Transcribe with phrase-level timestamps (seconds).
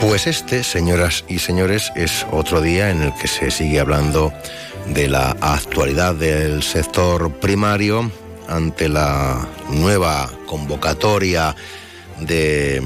[0.00, 4.32] Pues este, señoras y señores, es otro día en el que se sigue hablando
[4.88, 8.10] de la actualidad del sector primario
[8.48, 11.56] ante la nueva convocatoria
[12.20, 12.82] de,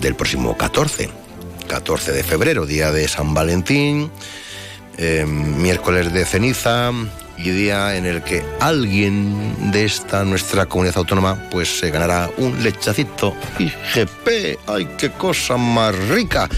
[0.00, 1.10] del próximo 14,
[1.68, 4.10] 14 de febrero, día de San Valentín,
[4.98, 6.90] eh, miércoles de ceniza
[7.44, 12.62] y día en el que alguien de esta nuestra comunidad autónoma pues se ganará un
[12.62, 14.58] lechacito IGP.
[14.66, 16.48] ¡Ay, qué cosa más rica!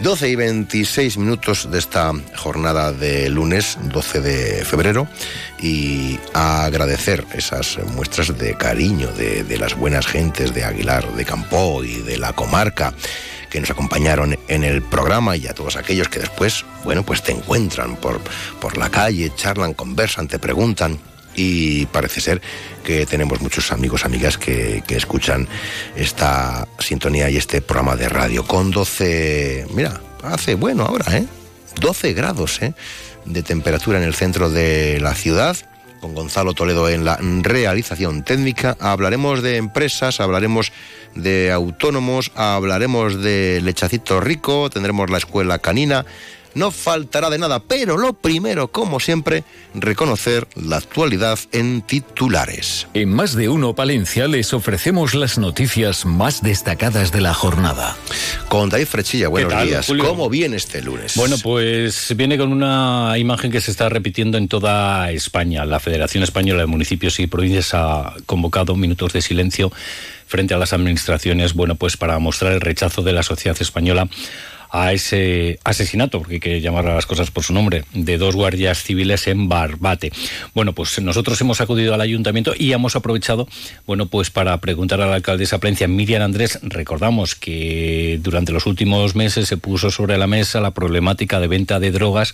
[0.00, 5.08] 12 y 26 minutos de esta jornada de lunes 12 de febrero
[5.60, 11.82] y agradecer esas muestras de cariño de, de las buenas gentes de Aguilar de Campo
[11.82, 12.94] y de la comarca
[13.50, 17.32] que nos acompañaron en el programa y a todos aquellos que después, bueno, pues te
[17.32, 18.20] encuentran por,
[18.60, 20.98] por la calle, charlan, conversan, te preguntan.
[21.34, 22.42] Y parece ser
[22.82, 25.46] que tenemos muchos amigos, amigas que, que escuchan
[25.94, 31.26] esta sintonía y este programa de radio con 12, mira, hace bueno ahora, ¿eh?
[31.80, 32.74] 12 grados, ¿eh?
[33.24, 35.56] De temperatura en el centro de la ciudad
[36.00, 38.76] con Gonzalo Toledo en la realización técnica.
[38.80, 40.72] Hablaremos de empresas, hablaremos
[41.14, 46.04] de autónomos, hablaremos de lechacito rico, tendremos la escuela canina.
[46.54, 52.86] No faltará de nada, pero lo primero, como siempre, reconocer la actualidad en titulares.
[52.94, 57.96] En más de uno Palencia les ofrecemos las noticias más destacadas de la jornada.
[58.48, 59.86] Con David Frechilla, buenos tal, días.
[59.86, 60.08] Julio?
[60.08, 61.14] ¿Cómo viene este lunes?
[61.16, 65.64] Bueno, pues viene con una imagen que se está repitiendo en toda España.
[65.64, 69.70] La Federación Española de Municipios y Provincias ha convocado minutos de silencio
[70.26, 74.08] frente a las administraciones, bueno, pues para mostrar el rechazo de la sociedad española
[74.70, 78.34] a ese asesinato, porque hay que llamar a las cosas por su nombre, de dos
[78.34, 80.12] guardias civiles en Barbate.
[80.54, 83.48] Bueno, pues nosotros hemos acudido al ayuntamiento y hemos aprovechado,
[83.86, 89.14] bueno, pues para preguntar a la alcaldesa Plencia Miriam Andrés, recordamos que durante los últimos
[89.14, 92.32] meses se puso sobre la mesa la problemática de venta de drogas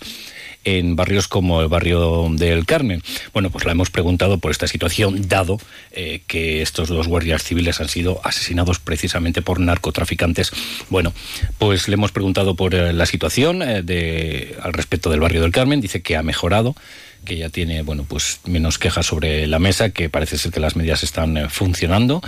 [0.65, 3.01] en barrios como el barrio del Carmen.
[3.31, 5.59] Bueno, pues la hemos preguntado por esta situación, dado
[5.91, 10.51] eh, que estos dos guardias civiles han sido asesinados precisamente por narcotraficantes.
[10.89, 11.13] Bueno,
[11.57, 15.79] pues le hemos preguntado por eh, la situación eh, al respecto del barrio del Carmen.
[15.79, 16.75] Dice que ha mejorado
[17.25, 20.75] que ya tiene bueno pues menos quejas sobre la mesa que parece ser que las
[20.75, 22.21] medidas están eh, funcionando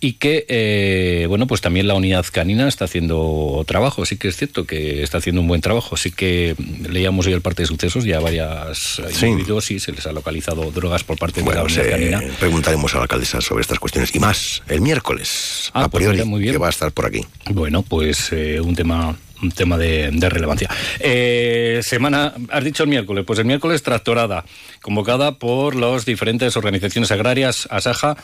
[0.00, 4.36] y que eh, bueno pues también la unidad canina está haciendo trabajo sí que es
[4.36, 6.54] cierto que está haciendo un buen trabajo sí que
[6.88, 9.26] leíamos hoy el parte de sucesos ya varias Sí.
[9.26, 12.92] individuos y se les ha localizado drogas por parte de Bueno, la unidad canina preguntaremos
[12.94, 16.40] a la alcaldesa sobre estas cuestiones y más el miércoles, Ah, a pues priori, muy
[16.40, 16.52] bien.
[16.54, 17.24] que va a estar por aquí.
[17.50, 20.68] Bueno, pues eh, un tema un tema de, de relevancia.
[21.00, 24.44] Eh, semana, has dicho el miércoles, pues el miércoles tractorada,
[24.80, 28.16] convocada por las diferentes organizaciones agrarias, Asaja,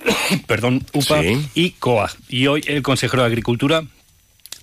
[0.46, 1.48] perdón, UPA Sí.
[1.54, 2.10] y COA.
[2.28, 3.82] Y hoy el consejero de Agricultura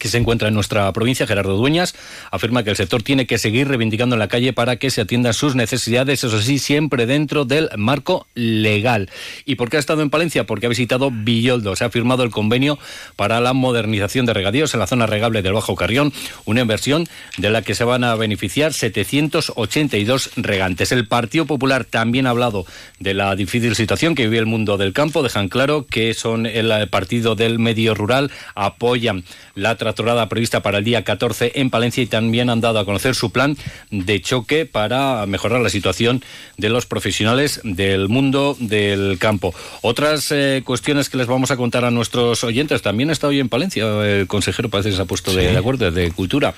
[0.04, 1.96] que se encuentra en nuestra provincia, Gerardo Dueñas,
[2.30, 5.34] afirma que el sector tiene que seguir reivindicando en la calle para que se atiendan
[5.34, 9.10] sus necesidades, eso sí, siempre dentro del marco legal.
[9.46, 10.46] ¿Y por qué ha estado en Palencia?
[10.46, 11.78] Porque ha visitado Villoldo.
[11.78, 12.78] Se ha firmado el convenio
[13.16, 16.12] para la modernización de regadíos en la zona regable del Bajo Carrión,
[16.44, 20.92] una inversión de la que se van a beneficiar 782 regantes.
[20.92, 22.66] El Partido Popular también ha hablado
[23.00, 25.24] de la difícil situación que vive el mundo del campo.
[25.24, 29.24] Dejan claro que son el partido del medio rural, apoyan
[29.56, 33.14] la tractorada prevista para el día 14 en Palencia y también han dado a conocer
[33.14, 33.56] su plan
[33.92, 36.24] de choque para mejorar la situación
[36.58, 39.54] de los profesionales del mundo del campo.
[39.82, 42.82] Otras eh, cuestiones que les vamos a contar a nuestros oyentes.
[42.82, 45.52] También está hoy en Palencia el consejero, parece que se ha puesto de, Sí.
[45.52, 46.56] de acuerdo, de Cultura.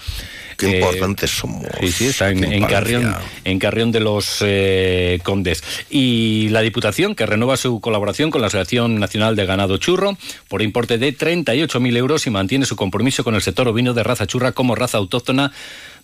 [0.57, 1.65] Qué Eh, importantes somos.
[1.81, 2.69] Sí, sí, está en, aquí en Palencia.
[2.69, 5.61] Carrión, en Carrión de los eh, Condes.
[5.89, 10.17] Y la Diputación, que renueva su colaboración con la Asociación Nacional de Ganado Churro
[10.47, 14.25] por importe de 38.000 euros y mantiene su compromiso con el sector ovino de raza
[14.25, 15.51] churra como raza autóctona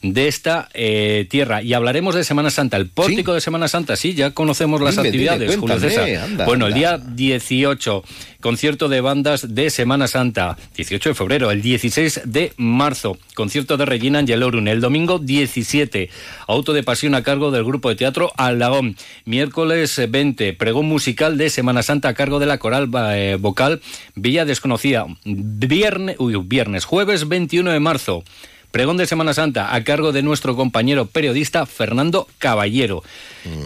[0.02, 1.62] de esta eh, tierra.
[1.62, 3.36] Y hablaremos de Semana Santa, el pórtico ¿Sí?
[3.36, 3.96] de Semana Santa.
[3.96, 6.24] Sí, ya conocemos las Dime, dime, actividades, Julio cuéntame, César.
[6.30, 8.04] anda, bueno, el día 18,
[8.40, 10.58] concierto de bandas de Semana Santa.
[10.76, 14.68] 18 de febrero, el 16 de marzo, concierto de Regina Angelorun.
[14.68, 16.10] El domingo 17,
[16.48, 18.98] auto de pasión a cargo del grupo de teatro Aldagón.
[19.26, 23.82] Miércoles eh, 20, pregón musical de Semana Santa a cargo de la coral eh, vocal
[24.16, 25.06] Villa Desconocida.
[25.26, 28.24] Viernes, uy, viernes, jueves 21 de marzo.
[28.72, 33.04] Pregón de Semana Santa a cargo de nuestro compañero periodista Fernando Caballero.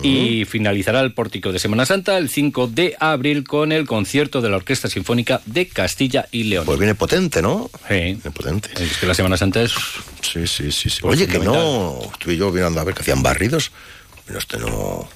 [0.04, 4.50] Y finalizará el pórtico de Semana Santa el 5 de abril con el concierto de
[4.50, 6.66] la Orquesta Sinfónica de Castilla y León.
[6.66, 7.70] Pues viene potente, ¿no?
[7.88, 7.94] Sí.
[7.94, 8.70] Viene potente.
[8.82, 9.74] Es que la Semana Santa es...
[10.22, 10.90] Sí, sí, sí.
[10.90, 11.02] sí.
[11.02, 12.00] Pues Oye, que no.
[12.12, 13.72] Estuve yo mirando a ver que hacían barridos.
[14.26, 15.08] Pero este no.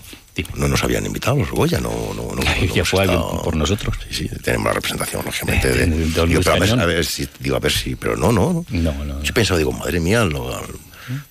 [0.55, 2.41] No nos habían invitado los Goya, no, no, no,
[2.75, 3.95] Ya fue alguien estado- por nosotros.
[4.09, 5.67] Sí, sí, tenemos la representación, lógicamente.
[5.69, 6.79] De- De, de digo, pero a ver, Cañón.
[6.81, 8.65] a ver si, digo, a ver si, pero no, no.
[8.69, 9.21] No, no, no.
[9.23, 10.61] Yo he pensado, digo, madre mía, lo-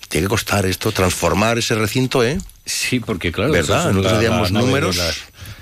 [0.08, 2.38] tiene que costar esto, transformar ese recinto, ¿eh?
[2.64, 3.52] Sí, porque claro...
[3.52, 3.92] ¿Verdad?
[3.92, 4.96] Nosotros la- la de números.
[4.96, 5.16] las-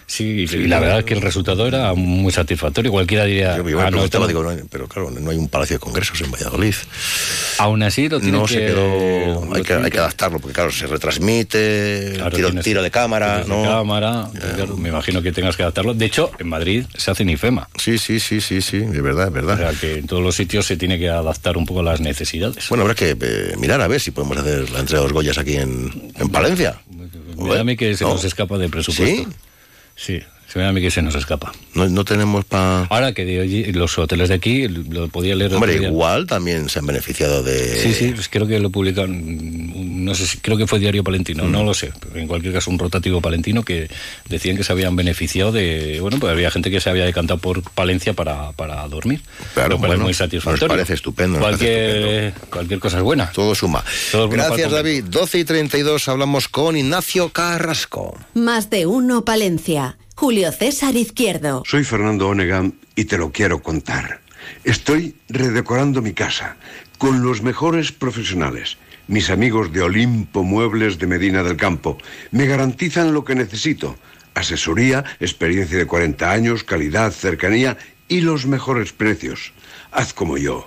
[0.08, 2.92] Sí, y la verdad es que el resultado era muy satisfactorio.
[2.92, 3.56] Cualquiera diría...
[3.56, 5.80] Yo, yo me "Ah, no, digo, no hay- pero claro, no hay un palacio de
[5.80, 6.74] congresos en Valladolid.
[7.58, 8.54] Aún así lo tiene No que...
[8.54, 9.52] se quedó.
[9.54, 13.42] Hay que, hay que adaptarlo, porque claro, se retransmite, Claro, tiro, tienes- tiro de cámara,
[13.42, 13.68] tiros de ¿no?
[13.70, 15.92] cámara, claro, me imagino que tengas que adaptarlo.
[15.94, 17.68] De hecho, en Madrid se hace en IFEMA.
[17.76, 19.58] Sí, sí, sí, sí, sí, es verdad, es O verdad.
[19.58, 22.68] sea que en todos los sitios se tiene que adaptar un poco a las necesidades.
[22.68, 25.36] Bueno, habrá que eh, mirar a ver si podemos hacer la entrega de los Goyas
[25.38, 26.80] aquí en, en Palencia.
[27.36, 28.10] me da a mí que se ¿No?
[28.10, 29.04] nos escapa de presupuesto.
[29.04, 29.26] ¿Sí?
[29.96, 31.52] Sí, se me da a mí que se nos escapa.
[31.74, 32.84] No, no tenemos para...
[32.84, 36.78] Ahora que de hoy los hoteles de aquí, lo podía leer Hombre, igual también se
[36.78, 37.76] han beneficiado de...
[37.82, 41.44] Sí, sí, pues creo que lo publican, no sé si, creo que fue Diario Palentino,
[41.44, 41.50] Mm.
[41.52, 43.88] no lo sé, en cualquier caso un rotativo palentino que
[44.28, 47.62] decían que se habían beneficiado de, bueno, pues había gente que se había decantado por
[47.70, 49.20] Palencia para, para dormir.
[49.54, 50.68] Claro, lo cual bueno, es muy satisfactorio.
[50.68, 53.30] nos parece estupendo, parece Cualquier, cualquier cosa es buena.
[53.32, 53.84] Todo suma.
[54.12, 55.04] Todo Gracias, David.
[55.08, 58.16] 12 y 32 hablamos con Ignacio Carrasco.
[58.34, 59.96] Más de uno Palencia.
[60.18, 61.62] Julio César Izquierdo.
[61.66, 64.22] Soy Fernando Onegan y te lo quiero contar.
[64.64, 66.56] Estoy redecorando mi casa
[66.96, 68.78] con los mejores profesionales.
[69.08, 71.98] Mis amigos de Olimpo Muebles de Medina del Campo
[72.30, 73.98] me garantizan lo que necesito.
[74.32, 77.76] Asesoría, experiencia de 40 años, calidad, cercanía
[78.08, 79.52] y los mejores precios.
[79.92, 80.66] Haz como yo.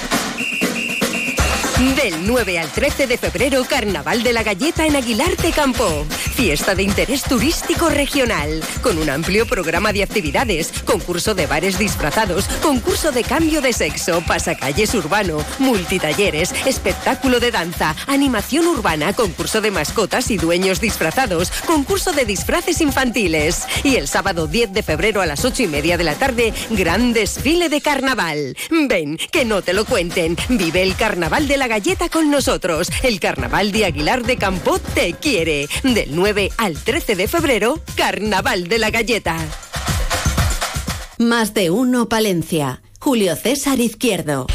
[1.81, 6.05] Del 9 al 13 de febrero, Carnaval de la Galleta en Aguilar de Campo.
[6.35, 12.45] Fiesta de interés turístico regional, con un amplio programa de actividades, concurso de bares disfrazados,
[12.61, 19.71] concurso de cambio de sexo, pasacalles urbano, multitalleres, espectáculo de danza, animación urbana, concurso de
[19.71, 23.65] mascotas y dueños disfrazados, concurso de disfraces infantiles.
[23.83, 27.11] Y el sábado 10 de febrero a las 8 y media de la tarde, gran
[27.11, 28.55] desfile de carnaval.
[28.69, 30.37] Ven, que no te lo cuenten.
[30.47, 32.89] Vive el carnaval de la galleta con nosotros.
[33.01, 35.69] El carnaval de Aguilar de Campo te quiere.
[35.83, 39.37] Del 9 al 13 de febrero, carnaval de la galleta.
[41.17, 42.81] Más de uno Palencia.
[42.99, 44.47] Julio César Izquierdo.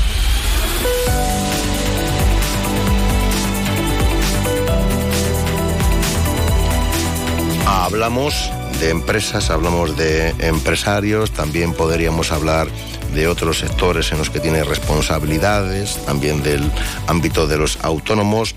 [7.67, 12.69] Hablamos de empresas, hablamos de empresarios, también podríamos hablar
[13.17, 16.71] de otros sectores en los que tiene responsabilidades, también del
[17.07, 18.55] ámbito de los autónomos,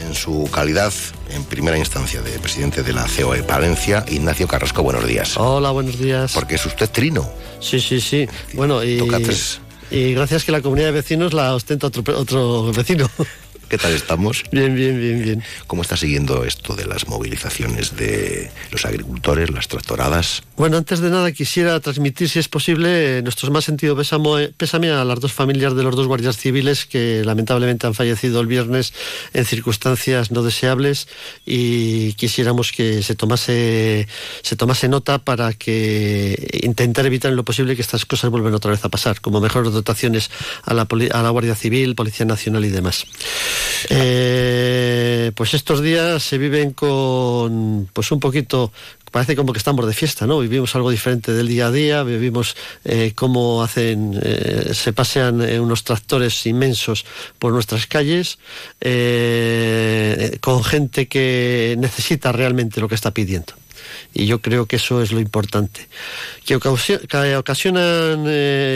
[0.00, 0.92] en su calidad,
[1.30, 5.36] en primera instancia, de presidente de la COE Palencia, Ignacio Carrasco, buenos días.
[5.36, 6.32] Hola, buenos días.
[6.32, 7.28] Porque es usted trino.
[7.58, 8.28] Sí, sí, sí.
[8.54, 9.58] Bueno, y, Toca tres.
[9.90, 13.10] y gracias que la comunidad de vecinos la ostenta otro, otro vecino.
[13.68, 14.44] ¿Qué tal estamos?
[14.52, 15.42] Bien, bien, bien, bien.
[15.66, 20.44] ¿Cómo está siguiendo esto de las movilizaciones de los agricultores, las tractoradas?
[20.56, 25.04] Bueno, antes de nada quisiera transmitir, si es posible, nuestros más sentido pésamo- pésame a
[25.04, 28.92] las dos familias de los dos guardias civiles que lamentablemente han fallecido el viernes
[29.34, 31.08] en circunstancias no deseables
[31.44, 34.06] y quisiéramos que se tomase,
[34.42, 38.70] se tomase nota para que intentar evitar en lo posible que estas cosas vuelvan otra
[38.70, 40.30] vez a pasar, como mejores dotaciones
[40.62, 43.04] a la, a la Guardia Civil, Policía Nacional y demás.
[43.90, 48.72] Eh, pues estos días se viven con pues un poquito
[49.10, 50.40] parece como que estamos de fiesta, ¿no?
[50.40, 55.84] Vivimos algo diferente del día a día, vivimos eh, cómo hacen, eh, se pasean unos
[55.84, 57.06] tractores inmensos
[57.38, 58.38] por nuestras calles,
[60.40, 63.54] con gente que necesita realmente lo que está pidiendo.
[64.12, 65.88] Y yo creo que eso es lo importante.
[66.44, 68.24] ¿Que, ocasio- que ocasionan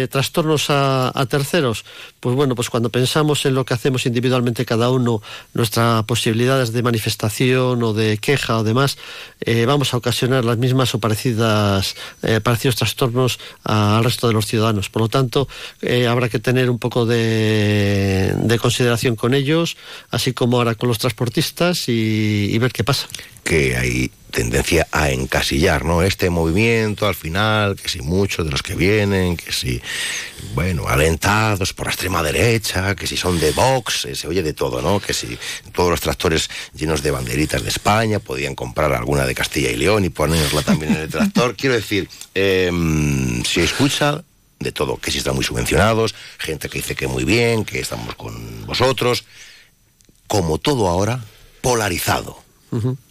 [0.08, 1.84] trastornos a terceros?
[2.20, 5.22] Pues bueno, pues cuando pensamos en lo que hacemos individualmente cada uno,
[5.54, 8.98] nuestras posibilidades de manifestación o de queja o demás,
[9.40, 14.46] eh, vamos a ocasionar las mismas o parecidas, eh, parecidos trastornos al resto de los
[14.46, 14.90] ciudadanos.
[14.90, 15.48] Por lo tanto,
[15.80, 19.78] eh, habrá que tener un poco de, consideración con ellos,
[20.10, 23.08] así como ahora con los transportistas y ver qué pasa.
[23.42, 26.02] Que hay tendencia a encasillar, ¿no?
[26.02, 29.80] Este movimiento al final, que si muchos de los que vienen, que si,
[30.54, 34.52] bueno, alentados por la extrema derecha, que si son de Vox, eh, se oye de
[34.52, 35.00] todo, ¿no?
[35.00, 35.38] Que si
[35.72, 40.04] todos los tractores llenos de banderitas de España podían comprar alguna de Castilla y León
[40.04, 41.56] y ponerla también en el tractor.
[41.58, 42.70] Quiero decir, eh,
[43.46, 44.22] si escucha
[44.58, 48.14] de todo, que si están muy subvencionados, gente que dice que muy bien, que estamos
[48.16, 49.24] con vosotros,
[50.26, 51.24] como todo ahora,
[51.62, 52.49] polarizado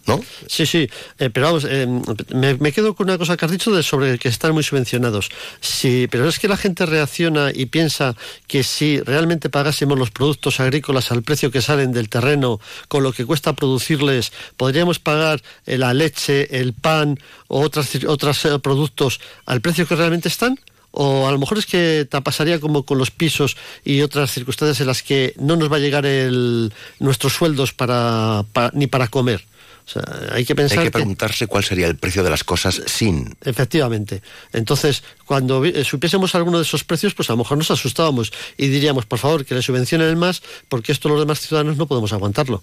[0.06, 0.20] ¿No?
[0.46, 0.88] Sí, sí,
[1.18, 1.86] eh, pero vamos, eh,
[2.30, 5.28] me, quedo con una cosa que has dicho de sobre que están muy subvencionados.
[5.60, 10.60] Sí, pero es que la gente reacciona y piensa que si realmente pagásemos los productos
[10.60, 15.76] agrícolas al precio que salen del terreno, con lo que cuesta producirles, podríamos pagar eh,
[15.76, 20.58] la leche, el pan o otros otras productos al precio que realmente están
[20.92, 24.80] o a lo mejor es que te pasaría como con los pisos y otras circunstancias
[24.80, 29.44] en las que no nos va a llegar el, nuestros sueldos para, ni para comer
[30.32, 30.78] hay que pensar.
[30.78, 33.36] Hay que preguntarse cuál sería el precio de las cosas sin.
[33.42, 34.22] Efectivamente.
[34.52, 38.68] Entonces, cuando eh, supiésemos alguno de esos precios, pues a lo mejor nos asustábamos y
[38.68, 42.62] diríamos, por favor, que le subvencionen más, porque esto los demás ciudadanos no podemos aguantarlo.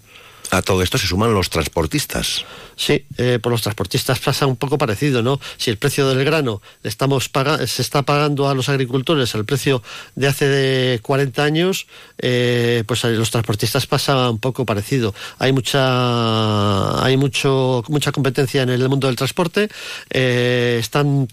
[0.51, 2.45] A todo esto se suman los transportistas.
[2.77, 5.39] Sí, eh, por los transportistas pasa un poco parecido, ¿no?
[5.57, 7.29] Si el precio del grano estamos
[7.65, 9.81] se está pagando a los agricultores al precio
[10.15, 11.87] de hace de 40 años,
[12.19, 15.15] eh, pues los transportistas pasa un poco parecido.
[15.39, 19.69] Hay mucha, hay mucho, mucha competencia en el mundo del transporte.
[20.11, 21.27] Eh, están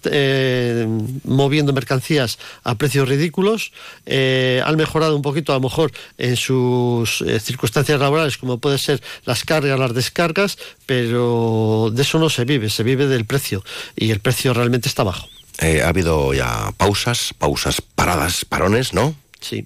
[1.25, 3.71] moviendo mercancías a precios ridículos.
[4.07, 9.43] han mejorado un poquito, a lo mejor, en sus circunstancias laborales, como puede ser las
[9.43, 13.63] cargas, las descargas, pero de eso no se vive, se vive del precio
[13.95, 15.27] y el precio realmente está bajo.
[15.59, 19.15] Eh, ha habido ya pausas, pausas, paradas, parones, ¿no?
[19.39, 19.65] Sí.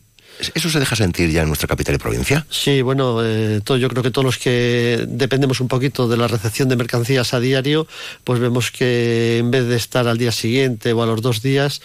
[0.54, 2.46] ¿Eso se deja sentir ya en nuestra capital y provincia?
[2.50, 6.28] Sí, bueno, eh, todo, yo creo que todos los que dependemos un poquito de la
[6.28, 7.88] recepción de mercancías a diario,
[8.24, 11.82] pues vemos que en vez de estar al día siguiente o a los dos días,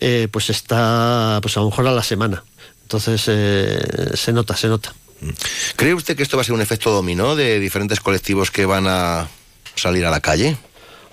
[0.00, 2.44] eh, pues está pues a lo mejor a la semana.
[2.82, 4.94] Entonces se nota, se nota.
[5.76, 8.86] ¿Cree usted que esto va a ser un efecto dominó de diferentes colectivos que van
[8.86, 9.28] a
[9.74, 10.56] salir a la calle?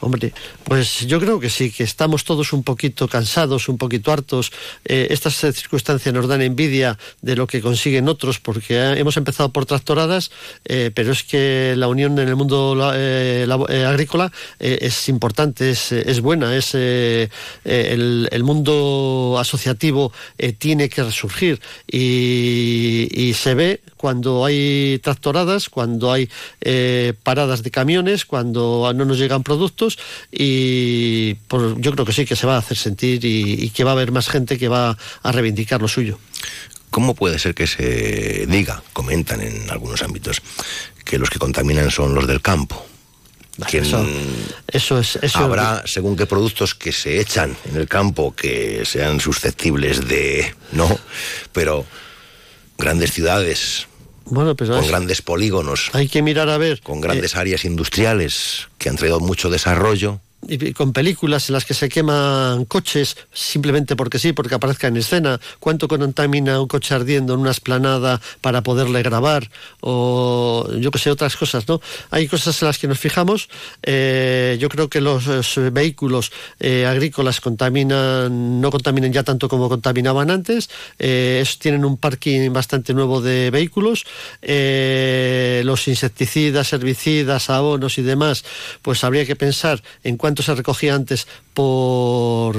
[0.02, 0.34] Hombre,
[0.66, 4.52] pues yo creo que sí, que estamos todos un poquito cansados, un poquito hartos.
[4.84, 9.66] Eh, estas circunstancias nos dan envidia de lo que consiguen otros, porque hemos empezado por
[9.66, 10.32] tractoradas,
[10.66, 13.48] eh, pero es que la unión en el mundo eh,
[13.88, 17.30] agrícola es importante, es, buena, es el,
[17.64, 20.12] el, mundo asociativo
[20.58, 26.30] tiene que resurgir y, y se ve cuando hay tractoradas, cuando hay
[27.24, 29.85] paradas de camiones, cuando no nos llegan productos
[30.32, 31.36] y
[31.78, 34.12] yo creo que sí, que se va a hacer sentir y, que va a haber
[34.12, 36.20] más gente que va a reivindicar lo suyo.
[36.90, 40.42] ¿Cómo puede ser que se diga, comentan en algunos ámbitos,
[41.04, 42.86] que los que contaminan son los del campo?
[44.68, 45.18] Eso, es.
[45.22, 50.54] Eso habrá, según qué productos que se echan en el campo que sean susceptibles de.
[50.74, 51.00] No,
[51.54, 51.86] pero
[52.78, 53.88] grandes ciudades
[54.26, 55.90] bueno, pues con grandes polígonos.
[55.94, 56.82] Hay que mirar a ver.
[56.82, 60.22] Con grandes eh, áreas industriales que han traído mucho desarrollo
[60.76, 65.40] con películas en las que se queman coches simplemente porque sí, porque aparezca en escena,
[65.60, 69.50] cuánto contamina un coche ardiendo en una esplanada para poderle grabar
[69.82, 71.82] o yo que sé, otras cosas, ¿no?
[72.12, 73.50] Hay cosas en las que nos fijamos.
[73.84, 75.26] Eh, yo creo que los,
[75.72, 80.70] vehículos eh, agrícolas contaminan, no contaminan ya tanto como contaminaban antes.
[81.00, 84.06] Eh, tienen un parking bastante nuevo de vehículos.
[84.42, 88.44] los insecticidas, herbicidas, abonos y demás,
[88.82, 92.56] pues habría que pensar en cuánto se recogía antes por,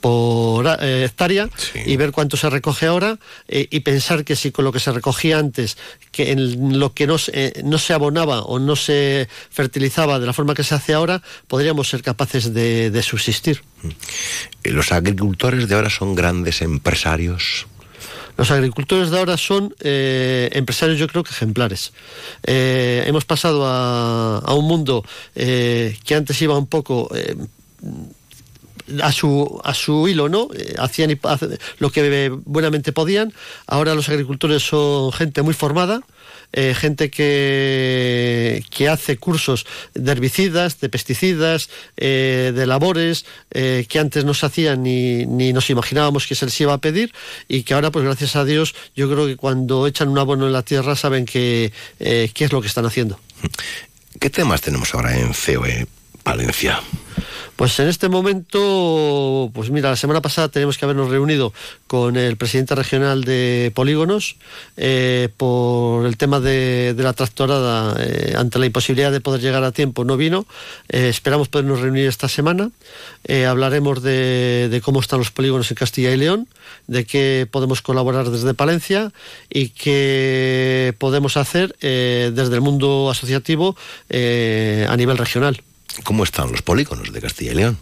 [0.00, 1.48] por eh, hectárea
[1.86, 4.92] y ver cuánto se recoge ahora eh, y pensar que si con lo que se
[4.92, 5.78] recogía antes,
[6.12, 10.32] que en lo que no, eh, no se abonaba o no se fertilizaba de la
[10.32, 13.62] forma que se hace ahora, podríamos ser capaces de, de subsistir.
[14.64, 17.66] ¿Los agricultores de ahora son grandes empresarios?
[18.40, 21.92] Los agricultores de ahora son eh, empresarios, yo creo que ejemplares.
[22.42, 25.04] Eh, hemos pasado a, un mundo
[25.34, 27.10] eh, que antes iba un poco
[29.02, 30.48] a su, a su hilo, ¿no?
[30.54, 31.18] Eh, hacían
[31.78, 33.32] lo que buenamente podían.
[33.66, 36.00] Ahora los agricultores son gente muy formada,
[36.52, 43.98] eh, gente que, que hace cursos de herbicidas, de pesticidas, eh, de labores, eh, que
[43.98, 47.12] antes no se hacían ni, ni nos imaginábamos que se les iba a pedir
[47.48, 50.52] y que ahora, pues gracias a Dios, yo creo que cuando echan un abono en
[50.52, 53.20] la tierra saben que, qué es lo que están haciendo.
[54.18, 55.86] ¿Qué temas tenemos ahora en COE
[56.24, 56.80] Valencia?
[57.60, 61.52] Pues en este momento, pues mira, la semana pasada tenemos que habernos reunido
[61.86, 64.36] con el presidente regional de Polígonos
[64.78, 67.94] eh, por el tema de, la tractorada.
[68.00, 70.46] Eh, ante la imposibilidad de poder llegar a tiempo, no vino.
[70.88, 72.70] Eh, esperamos podernos reunir esta semana.
[73.46, 76.48] hablaremos de, cómo están los polígonos en Castilla y León,
[76.86, 79.12] de qué podemos colaborar desde Palencia
[79.50, 83.76] y qué podemos hacer desde el mundo asociativo
[84.08, 85.62] a nivel regional.
[86.04, 87.78] ¿Cómo están los polígonos de Castilla y León?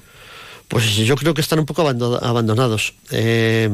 [0.69, 2.93] Pues yo creo que están un poco abandonados.
[3.11, 3.71] Eh,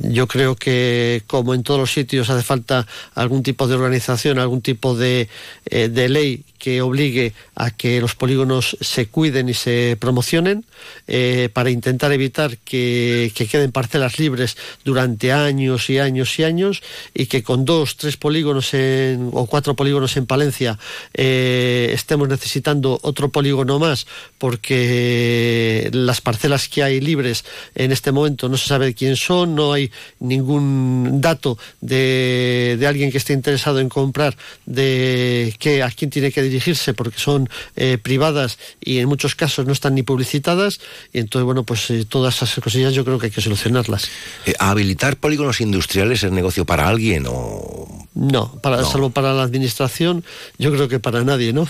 [0.00, 4.60] yo creo que, como en todos los sitios, hace falta algún tipo de organización, algún
[4.60, 5.30] tipo de,
[5.64, 10.64] eh, de ley que obligue a que los polígonos se cuiden y se promocionen
[11.06, 16.82] eh, para intentar evitar que, queden parcelas libres durante años y años y años
[17.14, 20.78] y que con dos, tres polígonos o cuatro polígonos en Palencia
[21.14, 24.06] eh, estemos necesitando otro polígono más
[24.38, 27.44] porque las parcelas que hay libres
[27.74, 33.10] en este momento no se sabe quién son, no hay ningún dato de, de alguien
[33.10, 37.98] que esté interesado en comprar de que a quién tiene que dirigirse porque son eh,
[37.98, 40.80] privadas y en muchos casos no están ni publicitadas
[41.12, 44.08] y entonces bueno pues eh, todas esas cosillas yo creo que hay que solucionarlas.
[44.46, 48.06] Eh, ¿Habilitar polígonos industriales es negocio para alguien o...?
[48.14, 50.24] No, para, salvo para la administración
[50.58, 51.68] yo creo que para nadie, ¿no?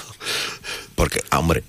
[0.94, 1.64] Porque, hombre,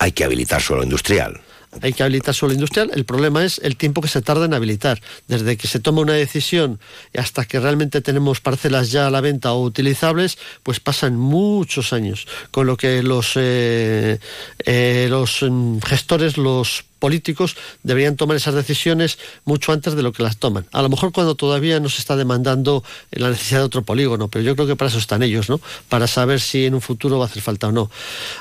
[0.00, 1.40] hay que habilitar suelo industrial
[1.82, 2.90] hay que habilitar suelo industrial.
[2.94, 5.00] El problema es el tiempo que se tarda en habilitar.
[5.28, 6.80] Desde que se toma una decisión
[7.16, 12.26] hasta que realmente tenemos parcelas ya a la venta o utilizables, pues pasan muchos años.
[12.50, 14.18] Con lo que los, eh,
[14.64, 20.22] eh, los mm, gestores, los políticos deberían tomar esas decisiones mucho antes de lo que
[20.22, 20.66] las toman.
[20.72, 24.42] A lo mejor cuando todavía no se está demandando la necesidad de otro polígono, pero
[24.42, 25.60] yo creo que para eso están ellos, ¿no?
[25.88, 27.90] Para saber si en un futuro va a hacer falta o no.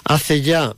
[0.06, 0.74] Hace ya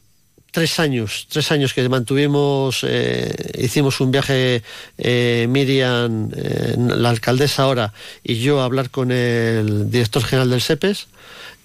[0.57, 4.63] tres años, tres años que mantuvimos, eh, hicimos un viaje
[4.97, 10.61] eh, Miriam, eh, la alcaldesa ahora, y yo a hablar con el director general del
[10.61, 11.09] SEPES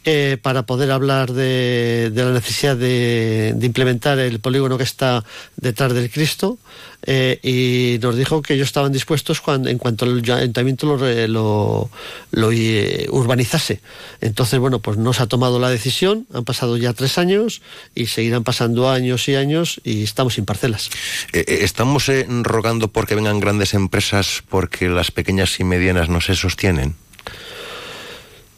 [0.04, 5.24] eh, para poder hablar de, la necesidad de, implementar el polígono que está
[5.56, 6.58] detrás del Cristo
[7.04, 11.88] eh, y nos dijo que ellos estaban dispuestos en cuanto el ayuntamiento lo,
[12.32, 13.80] lo, eh, urbanizase.
[14.20, 17.62] Entonces, bueno, pues nos ha tomado la decisión, han pasado ya tres años
[17.94, 20.90] y seguirán pasando años y años y estamos sin parcelas.
[21.32, 22.10] ¿Estamos
[22.42, 26.96] rogando porque vengan grandes empresas porque las pequeñas y medianas no se sostienen?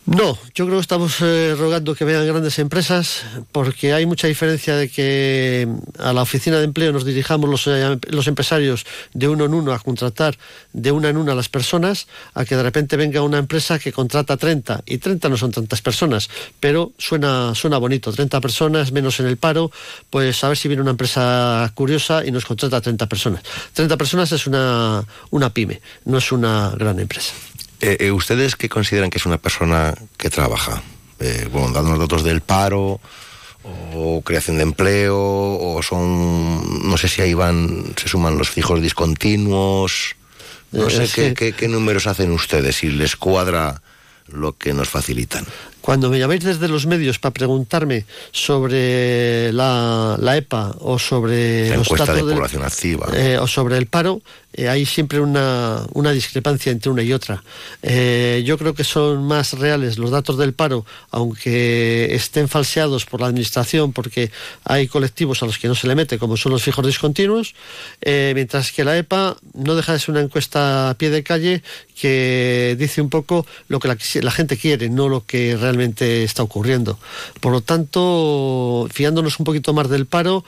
[0.07, 4.77] No, yo creo que estamos eh, rogando que vean grandes empresas porque hay mucha diferencia
[4.77, 5.67] de que
[5.99, 9.73] a la oficina de empleo nos dirijamos los, eh, los, empresarios de uno en uno
[9.73, 10.37] a contratar
[10.75, 14.37] de una en una las personas a que de repente venga una empresa que contrata
[14.37, 16.29] 30 y 30 no son tantas personas,
[16.61, 19.71] pero suena, suena bonito, 30 personas menos en el paro,
[20.11, 23.43] pues a ver si viene una empresa curiosa y nos contrata 30 personas.
[23.73, 27.33] 30 personas es una, una pyme, no es una gran empresa.
[27.81, 30.83] Eh, eh, ¿Ustedes qué consideran que es una persona que trabaja?
[31.21, 33.01] Eh, bueno, dándonos datos del paro
[33.95, 38.83] o creación de empleo o son, no sé si ahí van, se suman los fijos
[38.83, 40.17] discontinuos.
[40.71, 43.81] No sé qué, qué, números hacen ustedes, si les cuadra
[44.27, 45.47] lo que nos facilitan.
[45.85, 52.15] Cuando me llaméis desde los medios para preguntarme sobre la, EPA o sobre la encuesta
[52.15, 53.07] de población activa
[53.43, 54.23] o sobre el paro,
[54.57, 57.43] eh, hay siempre una, una, discrepancia entre una y otra.
[57.83, 63.21] Eh, yo creo que son más reales los datos del paro, aunque estén falseados por
[63.21, 64.31] la Administración, porque
[64.65, 67.55] hay colectivos a los que no se le mete, como son los fijos discontinuos,
[68.01, 71.63] eh, mientras que la EPA no deja de ser una encuesta a pie de calle
[71.99, 76.43] que dice un poco lo que la, la gente quiere, no lo que realmente está
[76.43, 76.99] ocurriendo.
[77.41, 80.45] Por lo tanto, fiándonos un poquito más del paro,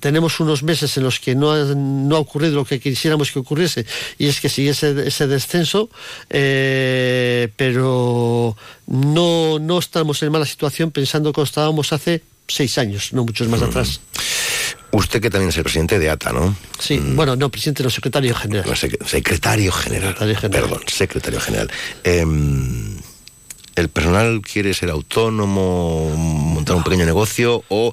[0.00, 3.86] tenemos unos meses en los que no no ha ocurrido lo que quisiéramos que ocurriese
[4.18, 5.88] y es que siguiese ese descenso,
[6.30, 13.24] eh, pero no, no estamos en mala situación pensando que estábamos hace seis años, no
[13.24, 13.64] muchos más mm.
[13.64, 14.00] atrás.
[14.94, 16.56] Usted que también es el presidente de ATA, ¿no?
[16.78, 17.16] Sí, mm.
[17.16, 18.64] bueno, no, presidente, no, secretario general.
[19.04, 20.14] secretario general.
[20.50, 21.68] Perdón, secretario general.
[22.04, 22.96] Em,
[23.74, 27.92] ¿El personal quiere ser autónomo, montar un pequeño negocio o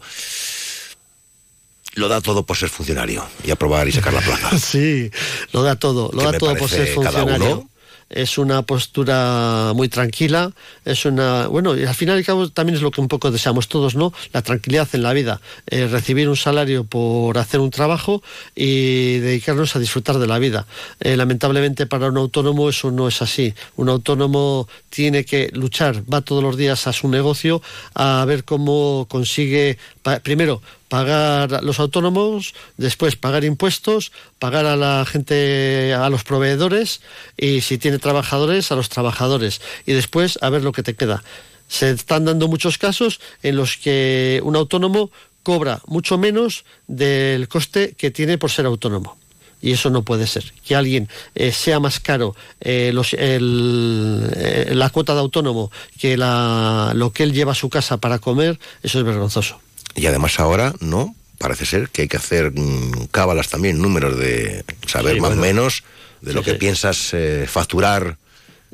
[1.95, 4.57] lo da todo por ser funcionario y aprobar y sacar la plaza.
[4.59, 5.09] Sí,
[5.53, 7.67] lo da todo, lo da todo por ser funcionario
[8.11, 10.51] es una postura muy tranquila,
[10.85, 13.67] es una, bueno, y al final y cabo también es lo que un poco deseamos
[13.67, 14.13] todos, ¿no?
[14.33, 18.21] La tranquilidad en la vida, eh, recibir un salario por hacer un trabajo
[18.55, 20.67] y dedicarnos a disfrutar de la vida.
[20.99, 23.53] Eh, lamentablemente para un autónomo eso no es así.
[23.75, 27.61] Un autónomo tiene que luchar, va todos los días a su negocio
[27.95, 29.77] a ver cómo consigue,
[30.23, 37.01] primero, pagar los autónomos, después pagar impuestos, pagar a la gente, a los proveedores
[37.37, 41.23] y si tiene trabajadores, a los trabajadores y después a ver lo que te queda.
[41.67, 45.11] Se están dando muchos casos en los que un autónomo
[45.43, 49.17] cobra mucho menos del coste que tiene por ser autónomo
[49.61, 50.51] y eso no puede ser.
[50.65, 57.11] Que alguien eh, sea más caro eh, eh, la cuota de autónomo que la, lo
[57.11, 59.59] que él lleva a su casa para comer, eso es vergonzoso.
[59.95, 61.15] Y además ahora, ¿no?
[61.37, 65.83] Parece ser que hay que hacer mm, cábalas también, números de saber más o menos
[66.21, 68.17] de lo que piensas eh, facturar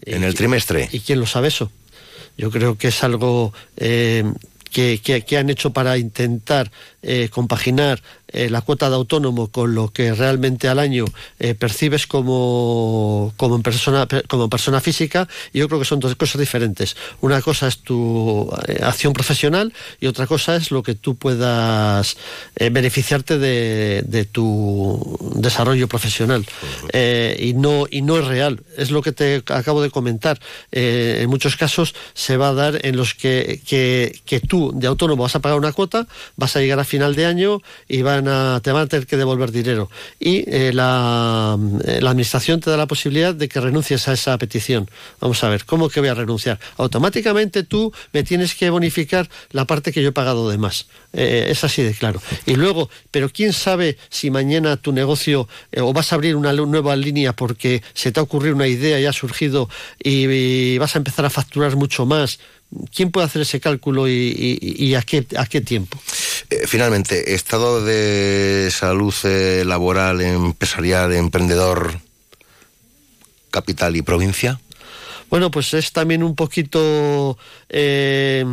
[0.01, 0.89] en el trimestre.
[0.91, 1.71] ¿Y quién lo sabe eso?
[2.37, 4.23] Yo creo que es algo eh,
[4.71, 9.89] que, que, han hecho para intentar eh, compaginar eh, la cuota de autónomo con lo
[9.93, 11.05] que realmente al año
[11.39, 16.39] eh, percibes como, como, persona, como persona física, y yo creo que son dos cosas
[16.39, 16.95] diferentes.
[17.21, 22.17] Una cosa es tu acción profesional y otra cosa es lo que tú puedas
[22.55, 26.45] beneficiarte de, de, tu desarrollo profesional.
[27.39, 28.63] y, no, y no es real.
[28.77, 30.39] Es lo que te acabo de comentar.
[30.71, 35.23] en muchos casos se va a dar en los que, que, que tú de autónomo
[35.23, 38.71] vas a pagar una cuota, vas a llegar a final de año y a, te
[38.71, 39.89] van a tener que devolver dinero.
[40.19, 44.37] Y eh, la, eh, la, administración te da la posibilidad de que renuncies a esa
[44.37, 44.89] petición.
[45.19, 46.59] Vamos a ver, ¿cómo que voy a renunciar?
[46.77, 50.87] Automáticamente tú me tienes que bonificar la parte que yo he pagado de más.
[51.11, 52.21] Eh, es así de claro.
[52.45, 55.47] Y luego, pero quién sabe si mañana tu negocio
[55.79, 59.05] o vas a abrir una nueva línea porque se te ha ocurrido una idea y
[59.05, 62.39] ha surgido y vas a empezar a facturar mucho más.
[62.93, 65.99] ¿Quién puede hacer ese cálculo y, a, qué, a qué tiempo?
[66.49, 71.99] Eh, finalmente, estado de salud eh, laboral, empresarial, emprendedor,
[73.51, 74.59] capital y provincia.
[75.29, 78.45] Bueno, pues es también un poquito, eh,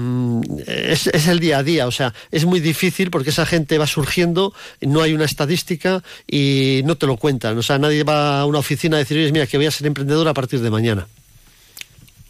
[0.67, 4.53] es, el día a día, o sea, es muy difícil porque esa gente va surgiendo,
[4.81, 8.59] no hay una estadística y no te lo cuentan, o sea, nadie va a una
[8.59, 11.07] oficina a decir, mira, que voy a ser emprendedor a partir de mañana.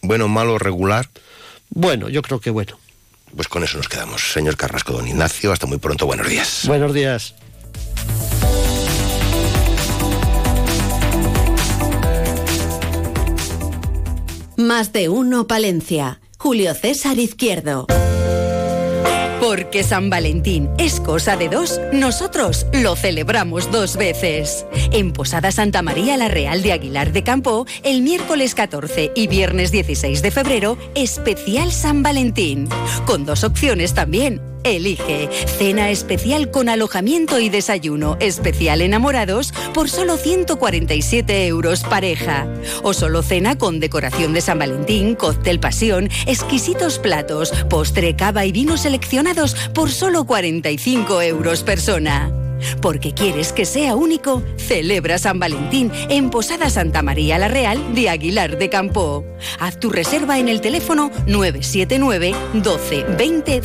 [0.02, 1.08] Bueno, malo, regular.
[1.70, 2.78] Bueno, yo creo que bueno.
[3.34, 4.32] Pues con eso nos quedamos.
[4.32, 6.06] Señor Carrasco, don Ignacio, hasta muy pronto.
[6.06, 6.62] Buenos días.
[6.66, 7.34] Buenos días.
[14.56, 16.20] Más de uno, Palencia.
[16.38, 17.86] Julio César Izquierdo.
[19.64, 24.66] Porque San Valentín es cosa de dos, nosotros lo celebramos dos veces.
[24.92, 29.72] En Posada Santa María la Real de Aguilar de Campo, el miércoles 14 y viernes
[29.72, 32.68] 16 de febrero, especial San Valentín.
[33.06, 40.16] Con dos opciones también Elige cena especial con alojamiento y desayuno especial enamorados por solo
[40.16, 42.46] 147 euros pareja.
[42.82, 48.52] O solo cena con decoración de San Valentín, cóctel pasión, exquisitos platos, postre, cava y
[48.52, 52.43] vinos seleccionados por solo 45 euros persona.
[52.80, 58.08] Porque quieres que sea único, celebra San Valentín en Posada Santa María la Real de
[58.08, 59.24] Aguilar de Campo.
[59.58, 63.62] Haz tu reserva en el teléfono 979 12 20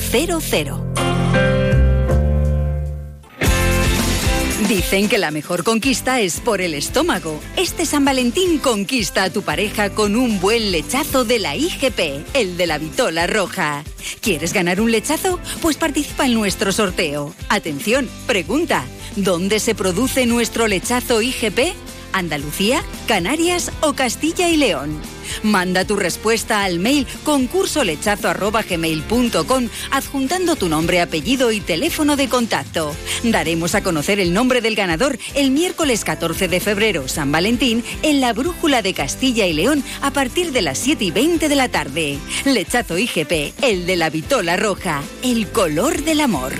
[4.70, 7.40] Dicen que la mejor conquista es por el estómago.
[7.58, 12.56] Este San Valentín conquista a tu pareja con un buen lechazo de la IGP, el
[12.56, 13.84] de la vitola roja.
[14.22, 15.40] ¿Quieres ganar un lechazo?
[15.64, 17.34] Pues participa en nuestro sorteo.
[17.50, 21.74] Atención, pregunta, ¿dónde se produce nuestro lechazo IGP?
[22.14, 25.00] Andalucía, Canarias o Castilla y León.
[25.44, 32.96] Manda tu respuesta al mail concursolechazo.gmail.com adjuntando tu nombre, apellido y teléfono de contacto.
[33.24, 38.22] Daremos a conocer el nombre del ganador el miércoles 14 de febrero, San Valentín, en
[38.22, 41.70] la Brújula de Castilla y León a partir de las 7 y 20 de la
[41.70, 42.18] tarde.
[42.46, 46.54] Lechazo IGP, el de la vitola roja, el color del amor.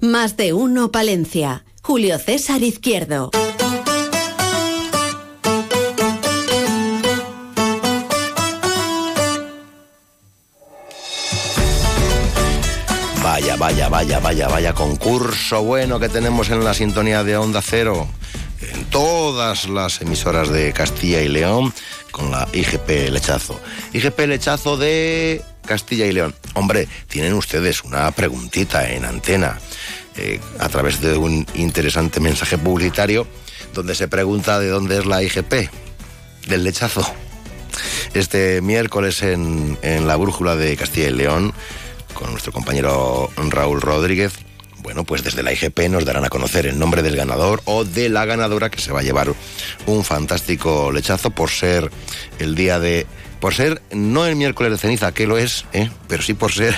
[0.00, 1.64] Más de uno, Palencia.
[1.82, 3.30] Julio César Izquierdo.
[13.62, 18.08] Vaya, vaya, vaya, vaya, concurso bueno que tenemos en la sintonía de Onda Cero.
[18.60, 21.72] En todas las emisoras de Castilla y León
[22.10, 23.60] con la IGP Lechazo.
[23.92, 26.34] IGP Lechazo de Castilla y León.
[26.54, 29.60] Hombre, tienen ustedes una preguntita en antena.
[30.16, 33.28] eh, a través de un interesante mensaje publicitario
[33.74, 35.70] donde se pregunta de dónde es la IGP
[36.48, 37.08] del lechazo.
[38.12, 41.54] Este miércoles en, en la brújula de Castilla y León,
[42.14, 44.32] con nuestro compañero Raúl Rodríguez,
[44.82, 48.08] bueno, pues desde la IGP nos darán a conocer el nombre del ganador o de
[48.08, 49.32] la ganadora que se va a llevar
[49.86, 51.90] un fantástico lechazo por ser
[52.38, 53.06] el día de...
[53.40, 55.90] Por ser no el miércoles de ceniza, que lo es, ¿eh?
[56.08, 56.74] pero sí por ser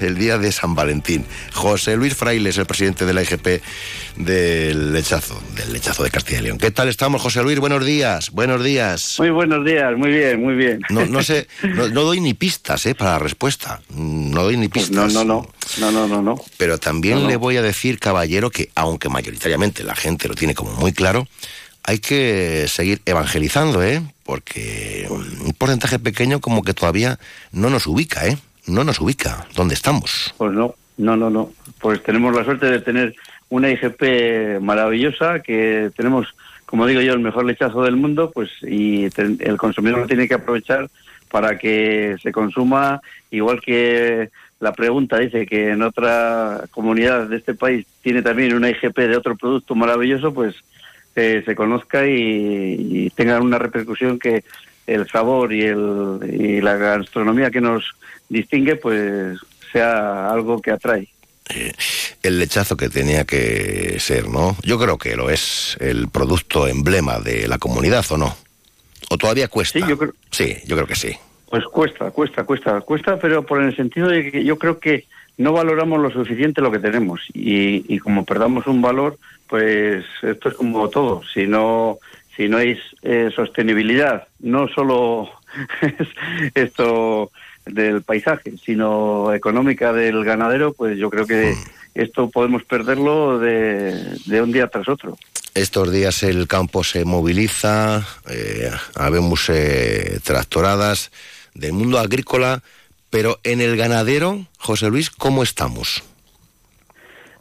[0.00, 1.24] el día de San Valentín.
[1.52, 3.62] José Luis Fraile es el presidente de la IGP
[4.16, 6.58] del lechazo, del lechazo de Castilla y León.
[6.58, 7.58] ¿Qué tal estamos, José Luis?
[7.58, 9.16] Buenos días, buenos días.
[9.18, 10.80] Muy buenos días, muy bien, muy bien.
[10.90, 12.94] No, no sé, no, doy ni pistas ¿eh?
[12.94, 13.80] para la respuesta.
[13.90, 15.12] No doy ni pues pistas.
[15.12, 16.34] no, no, no, no, no, no.
[16.56, 20.72] Pero también le voy a decir, caballero, que aunque mayoritariamente la gente lo tiene como
[20.72, 21.26] muy claro,
[21.82, 24.02] hay que seguir evangelizando, ¿eh?
[24.22, 27.18] Porque un porcentaje pequeño como que todavía
[27.50, 28.36] no nos ubica, ¿eh?
[28.68, 29.46] No nos ubica.
[29.54, 30.34] ¿Dónde estamos?
[30.36, 31.50] Pues no, no, no, no.
[31.80, 33.14] Pues tenemos la suerte de tener
[33.48, 36.34] una IGP maravillosa, que tenemos,
[36.66, 40.34] como digo yo, el mejor lechazo del mundo, pues y el consumidor lo tiene que
[40.34, 40.88] aprovechar
[41.30, 43.00] para que se consuma,
[43.30, 48.70] igual que la pregunta dice que en otra comunidad de este país tiene también una
[48.70, 50.56] IGP de otro producto maravilloso, pues
[51.14, 52.76] eh, se conozca y,
[53.06, 54.44] y tenga una repercusión que
[54.86, 57.84] el sabor y, el, y la gastronomía que nos
[58.28, 59.38] distingue, pues
[59.72, 61.08] sea algo que atrae.
[61.50, 61.72] Eh,
[62.22, 64.56] el lechazo que tenía que ser, ¿no?
[64.62, 68.36] Yo creo que lo es el producto emblema de la comunidad, ¿o no?
[69.10, 69.78] ¿O todavía cuesta?
[69.78, 71.16] Sí, yo creo, sí, yo creo que sí.
[71.48, 75.06] Pues cuesta, cuesta, cuesta, cuesta, pero por el sentido de que yo creo que
[75.38, 80.50] no valoramos lo suficiente lo que tenemos y, y como perdamos un valor, pues esto
[80.50, 81.22] es como todo.
[81.32, 81.98] Si no,
[82.36, 85.30] si no hay eh, sostenibilidad, no solo
[86.54, 87.30] esto
[87.68, 91.70] del paisaje, sino económica del ganadero, pues yo creo que mm.
[91.94, 95.18] esto podemos perderlo de, un día tras otro.
[95.54, 101.10] Estos días el campo se moviliza, eh, habemos eh, tractoradas
[101.54, 102.62] del mundo agrícola,
[103.10, 106.04] pero en el ganadero, José Luis, ¿cómo estamos?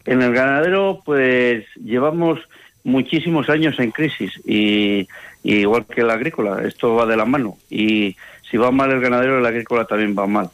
[0.05, 2.39] En el ganadero, pues llevamos
[2.83, 5.07] muchísimos años en crisis y,
[5.43, 8.15] y igual que el agrícola, esto va de la mano y
[8.49, 10.49] si va mal el ganadero, el agrícola también va mal.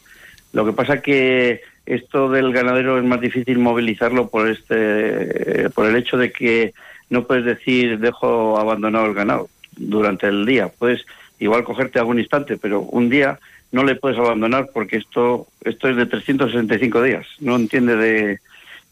[0.51, 5.95] Lo que pasa que esto del ganadero es más difícil movilizarlo por este, por el
[5.95, 6.73] hecho de que
[7.09, 10.69] no puedes decir dejo abandonado el ganado durante el día.
[10.69, 11.05] Puedes
[11.39, 13.39] igual cogerte algún instante, pero un día
[13.71, 17.25] no le puedes abandonar porque esto esto es de 365 días.
[17.39, 18.39] No entiende de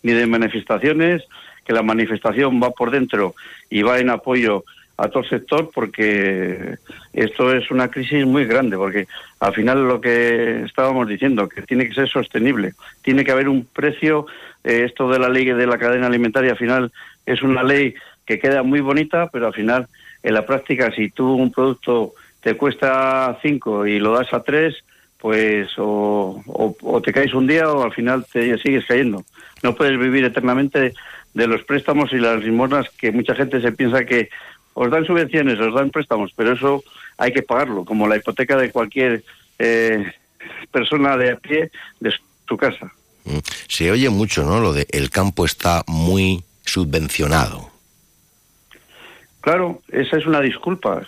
[0.04, 1.24] ni de manifestaciones,
[1.64, 3.36] que la manifestación va por dentro
[3.70, 4.64] y va en apoyo
[4.98, 6.78] a todo el sector porque
[7.14, 9.08] esto es una crisis muy grande, porque
[9.40, 13.66] al final lo que estábamos diciendo, que tiene que ser sostenible, tiene que haber un
[13.66, 14.28] precio,
[14.64, 16.92] eh, esto de la ley de la cadena alimentaria al final
[17.26, 19.88] es una ley que queda muy bonita, pero al final
[20.24, 24.84] en la práctica si tú un producto te cuesta cinco y lo das a tres,
[25.20, 29.24] pues o, o, te caes un día o al final te sigues cayendo.
[29.62, 30.94] No puedes vivir eternamente
[31.34, 34.30] de los préstamos y las limosnas que mucha gente se piensa que
[34.74, 36.84] os dan subvenciones, os dan préstamos, pero eso
[37.18, 39.24] hay que pagarlo, como la hipoteca de cualquier
[39.60, 40.12] eh,
[40.72, 42.14] persona de a pie de
[42.48, 42.92] su casa.
[43.26, 43.40] Mm.
[43.68, 44.60] Se oye mucho, ¿no?
[44.60, 47.70] Lo de el campo está muy subvencionado.
[49.42, 51.02] Claro, esa es una disculpa.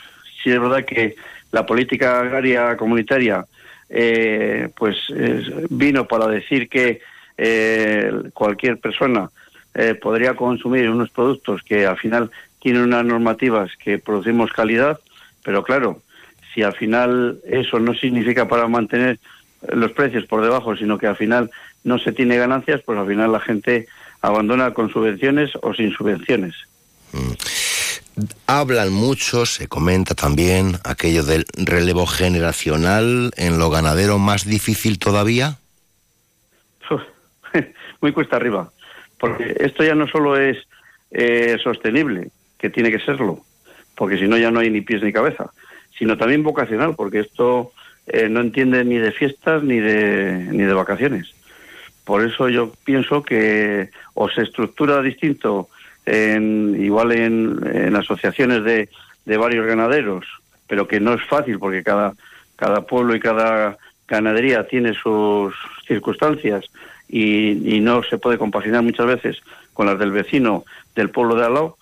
[0.43, 1.15] Si es verdad que
[1.51, 3.45] la política agraria comunitaria
[3.89, 4.97] eh, pues
[5.69, 6.99] vino para decir que
[7.37, 9.29] eh, cualquier persona
[10.01, 12.29] podría consumir unos productos que al final
[12.63, 14.99] tienen unas normativas que producimos calidad,
[15.43, 16.01] pero claro,
[16.53, 19.19] si al final eso no significa para mantener
[19.73, 21.51] los precios por debajo, sino que al final
[21.83, 23.87] no se tiene ganancias, pues al final la gente
[24.21, 26.55] abandona con subvenciones o sin subvenciones.
[27.11, 27.33] Mm.
[28.47, 35.57] Hablan mucho, se comenta también aquello del relevo generacional en lo ganadero más difícil todavía.
[38.01, 38.71] Muy cuesta arriba,
[39.19, 40.57] porque esto ya no solo es
[41.11, 42.29] eh, sostenible,
[42.63, 43.41] que tiene que serlo,
[43.93, 45.51] porque si no ya no hay ni pies ni cabeza,
[45.99, 47.73] sino también vocacional, porque esto
[48.07, 51.35] eh, no entiende ni de fiestas ni de, ni de vacaciones.
[52.05, 55.67] Por eso yo pienso que o se estructura distinto,
[56.05, 58.87] en, igual en, asociaciones de,
[59.25, 60.25] de, varios ganaderos,
[60.65, 62.13] pero que no es fácil porque cada,
[62.55, 65.53] cada pueblo y cada ganadería tiene sus
[65.85, 66.63] circunstancias
[67.09, 69.41] y, y no se puede compaginar muchas veces
[69.73, 70.63] con las del vecino
[70.95, 71.77] del pueblo de al lado,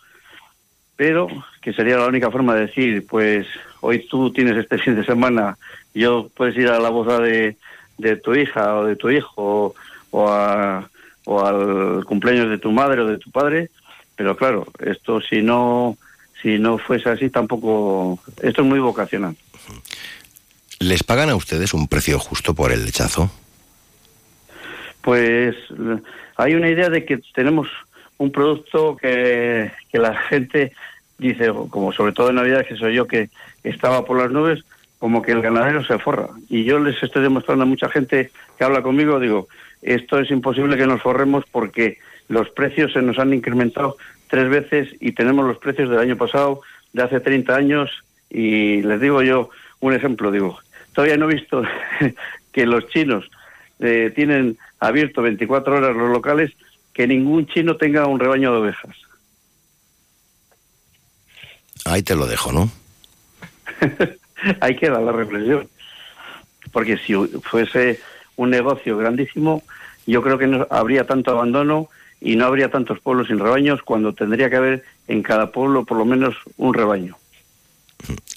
[1.01, 1.27] pero
[1.63, 3.47] que sería la única forma de decir, pues
[3.79, 5.57] hoy tú tienes este fin de semana,
[5.95, 7.57] yo puedes ir a la boda de,
[7.97, 9.73] de tu hija o de tu hijo
[10.11, 10.87] o, a,
[11.25, 13.71] o al cumpleaños de tu madre o de tu padre,
[14.15, 15.97] pero claro, esto si no
[16.39, 19.35] si no fuese así tampoco esto es muy vocacional.
[20.77, 23.31] ¿Les pagan a ustedes un precio justo por el lechazo?
[25.01, 25.55] Pues
[26.37, 27.69] hay una idea de que tenemos
[28.19, 30.73] un producto que, que la gente
[31.29, 33.29] dice, como sobre todo en Navidad, que soy yo que
[33.63, 34.63] estaba por las nubes,
[34.99, 36.29] como que el ganadero se forra.
[36.49, 39.47] Y yo les estoy demostrando a mucha gente que habla conmigo, digo,
[39.81, 43.97] esto es imposible que nos forremos porque los precios se nos han incrementado
[44.29, 46.61] tres veces y tenemos los precios del año pasado,
[46.93, 50.59] de hace 30 años, y les digo yo un ejemplo, digo,
[50.93, 51.63] todavía no he visto
[52.51, 53.29] que los chinos
[53.79, 56.51] eh, tienen abierto 24 horas los locales,
[56.93, 58.95] que ningún chino tenga un rebaño de ovejas.
[61.85, 62.71] Ahí te lo dejo, ¿no?
[64.61, 65.67] Ahí queda la reflexión.
[66.71, 67.13] Porque si
[67.43, 67.99] fuese
[68.35, 69.63] un negocio grandísimo,
[70.05, 71.89] yo creo que no habría tanto abandono
[72.19, 75.97] y no habría tantos pueblos sin rebaños cuando tendría que haber en cada pueblo por
[75.97, 77.17] lo menos un rebaño.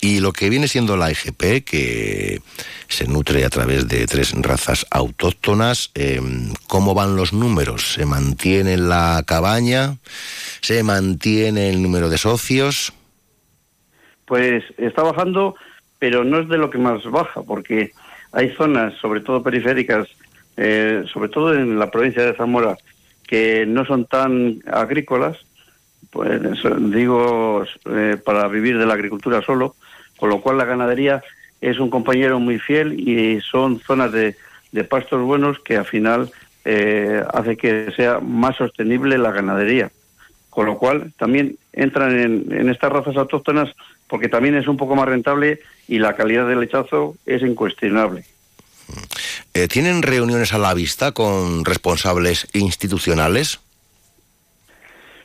[0.00, 2.42] Y lo que viene siendo la IGP, que
[2.88, 7.94] se nutre a través de tres razas autóctonas, em, ¿cómo van los números?
[7.94, 9.96] ¿Se mantiene la cabaña?
[10.60, 12.92] ¿Se mantiene el número de socios?
[14.26, 15.56] Pues está bajando,
[15.98, 17.92] pero no es de lo que más baja, porque
[18.32, 20.08] hay zonas, sobre todo periféricas,
[20.56, 22.76] eh, sobre todo en la provincia de Zamora,
[23.26, 25.38] que no son tan agrícolas,
[26.10, 26.40] pues
[26.90, 29.74] digo, eh, para vivir de la agricultura solo,
[30.16, 31.22] con lo cual la ganadería
[31.60, 34.36] es un compañero muy fiel y son zonas de,
[34.72, 36.30] de pastos buenos que al final
[36.64, 39.90] eh, hace que sea más sostenible la ganadería.
[40.50, 43.70] Con lo cual también entran en, en estas razas autóctonas
[44.08, 48.24] porque también es un poco más rentable y la calidad del lechazo es incuestionable.
[49.54, 53.60] Eh, ¿Tienen reuniones a la vista con responsables institucionales?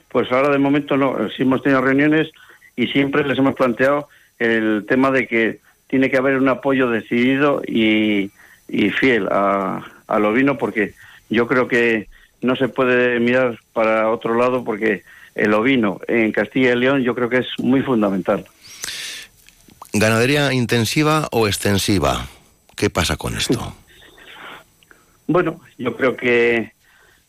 [0.09, 1.17] Pues ahora de momento no.
[1.35, 2.29] Sí hemos tenido reuniones
[2.75, 4.07] y siempre les hemos planteado
[4.39, 8.31] el tema de que tiene que haber un apoyo decidido y,
[8.67, 10.93] y fiel a, al ovino porque
[11.29, 12.07] yo creo que
[12.41, 15.03] no se puede mirar para otro lado porque
[15.35, 18.45] el ovino en Castilla y León yo creo que es muy fundamental.
[19.93, 22.27] ¿Ganadería intensiva o extensiva?
[22.75, 23.73] ¿Qué pasa con esto?
[25.27, 26.71] Bueno, yo creo que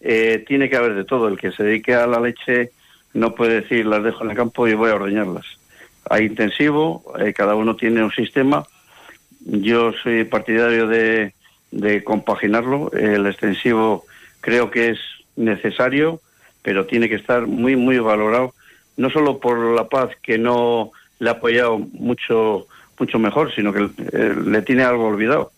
[0.01, 1.29] eh, tiene que haber de todo.
[1.29, 2.71] El que se dedique a la leche
[3.15, 5.47] no puede decir las dejo en el campo y voy a ordeñarlas.
[6.09, 8.65] Hay intensivo, eh, cada uno tiene un sistema.
[9.41, 11.33] Yo soy partidario de,
[11.71, 12.93] de compaginarlo.
[12.93, 14.05] El extensivo
[14.41, 14.99] creo que es
[15.37, 16.21] necesario,
[16.63, 18.55] pero tiene que estar muy, muy valorado,
[18.97, 22.67] no solo por la paz que no le ha apoyado mucho,
[22.99, 25.53] mucho mejor, sino que eh, le tiene algo olvidado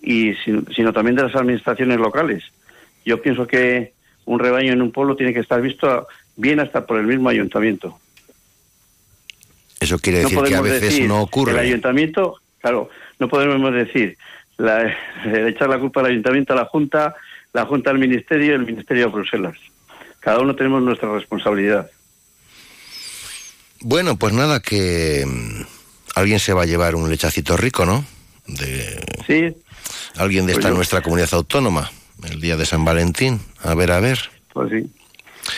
[0.00, 2.44] y sino, también de las administraciones locales.
[3.04, 3.92] Yo pienso que
[4.26, 7.98] un rebaño en un pueblo tiene que estar visto bien hasta por el mismo ayuntamiento.
[9.80, 11.52] Eso quiere decir que a veces no ocurre.
[11.52, 14.16] El ayuntamiento, claro, no podemos decir
[14.58, 14.94] la,
[15.48, 17.14] echar la culpa al ayuntamiento a la Junta,
[17.52, 19.56] la Junta al Ministerio y el Ministerio a Bruselas.
[20.20, 21.90] Cada uno tenemos nuestra responsabilidad.
[23.82, 25.62] Bueno, pues nada, que mm,
[26.14, 28.04] alguien se va a llevar un lechacito rico, ¿no?
[28.46, 29.00] De...
[29.26, 29.54] Sí,
[30.16, 31.90] alguien de pues esta nuestra comunidad autónoma,
[32.30, 33.40] el día de San Valentín.
[33.62, 34.18] A ver, a ver.
[34.52, 34.90] Pues sí.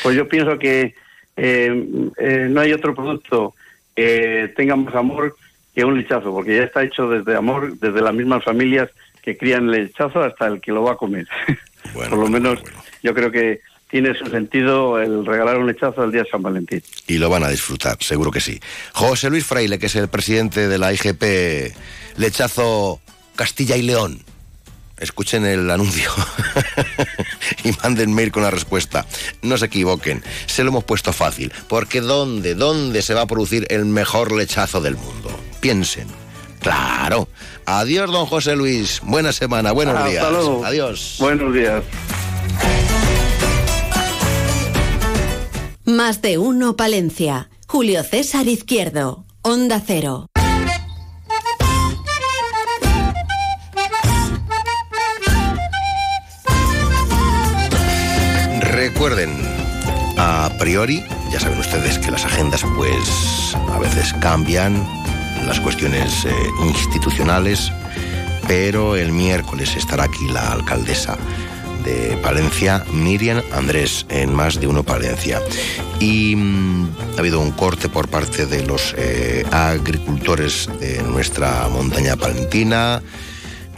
[0.02, 0.94] Pues yo pienso que
[1.36, 3.54] eh, eh, no hay otro producto
[3.94, 5.36] que tenga más amor
[5.74, 8.90] que un lechazo, porque ya está hecho desde amor, desde las mismas familias
[9.22, 11.26] que crían el lechazo hasta el que lo va a comer.
[11.94, 12.60] Por lo menos
[13.02, 13.60] yo creo que
[13.92, 16.82] tiene su sentido el regalar un lechazo el día de San Valentín.
[17.06, 18.58] Y lo van a disfrutar, seguro que sí.
[18.94, 21.76] José Luis Fraile, que es el presidente de la IGP
[22.16, 23.00] Lechazo
[23.36, 24.24] Castilla y León
[24.98, 26.10] escuchen el anuncio
[27.64, 29.04] y manden mail con la respuesta.
[29.42, 33.66] No se equivoquen, se lo hemos puesto fácil, porque ¿dónde, dónde se va a producir
[33.68, 35.38] el mejor lechazo del mundo?
[35.60, 36.06] Piensen.
[36.60, 37.28] Claro.
[37.66, 39.00] Adiós, don José Luis.
[39.02, 40.24] Buena semana, buenos días.
[40.64, 41.16] Adiós.
[41.18, 41.82] Buenos días.
[45.84, 47.50] Más de uno, Palencia.
[47.66, 49.24] Julio César Izquierdo.
[49.42, 50.26] Onda Cero.
[58.60, 59.36] Recuerden,
[60.18, 64.86] a priori, ya saben ustedes que las agendas pues a veces cambian,
[65.46, 66.32] las cuestiones eh,
[66.64, 67.72] institucionales,
[68.46, 71.18] pero el miércoles estará aquí la alcaldesa
[71.84, 75.40] de Palencia, Miriam Andrés, en más de uno Palencia.
[76.00, 82.16] Y mm, ha habido un corte por parte de los eh, agricultores de nuestra montaña
[82.16, 83.02] palentina,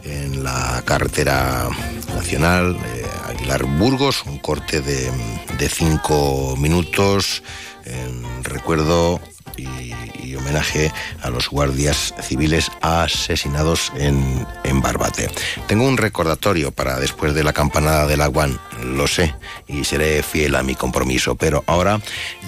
[0.05, 1.69] en la carretera
[2.15, 2.77] nacional.
[2.95, 3.05] Eh,
[3.45, 5.11] Pilar Burgos, un corte de,
[5.59, 7.43] de cinco minutos
[7.85, 9.21] en recuerdo
[9.57, 10.93] y, homenaje
[11.23, 15.31] a los guardias civiles asesinados en, en, Barbate.
[15.69, 19.35] Tengo un recordatorio para después de la campanada del Aguán, lo sé,
[19.69, 22.01] y seré fiel a mi compromiso, pero ahora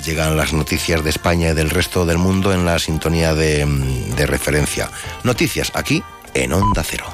[0.05, 3.65] llegan las noticias de España y del resto del mundo en la sintonía de,
[4.17, 4.91] de referencia.
[5.23, 6.03] Noticias aquí
[6.35, 7.07] en Onda Cero.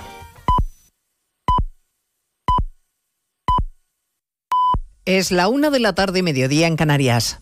[5.04, 7.41] Es la una de la tarde, mediodía en Canarias.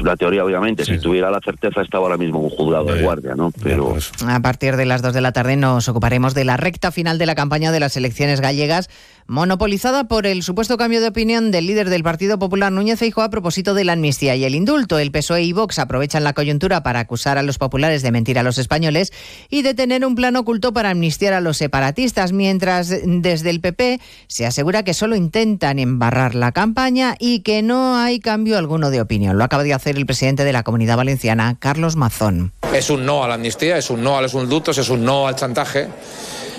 [0.00, 0.84] es una teoría, obviamente.
[0.84, 3.52] Si tuviera la certeza, estaba ahora mismo un juzgado de guardia, ¿no?
[3.62, 3.96] Pero.
[4.26, 7.26] A partir de las dos de la tarde nos ocuparemos de la recta final de
[7.26, 8.88] la campaña de las elecciones gallegas
[9.30, 13.30] monopolizada por el supuesto cambio de opinión del líder del Partido Popular Núñez Feijóo a
[13.30, 14.98] propósito de la amnistía y el indulto.
[14.98, 18.42] El PSOE y Vox aprovechan la coyuntura para acusar a los populares de mentir a
[18.42, 19.12] los españoles
[19.48, 24.00] y de tener un plan oculto para amnistiar a los separatistas, mientras desde el PP
[24.26, 29.00] se asegura que solo intentan embarrar la campaña y que no hay cambio alguno de
[29.00, 29.38] opinión.
[29.38, 32.50] Lo acaba de hacer el presidente de la Comunidad Valenciana, Carlos Mazón.
[32.74, 35.28] Es un no a la amnistía, es un no a los indultos, es un no
[35.28, 35.86] al chantaje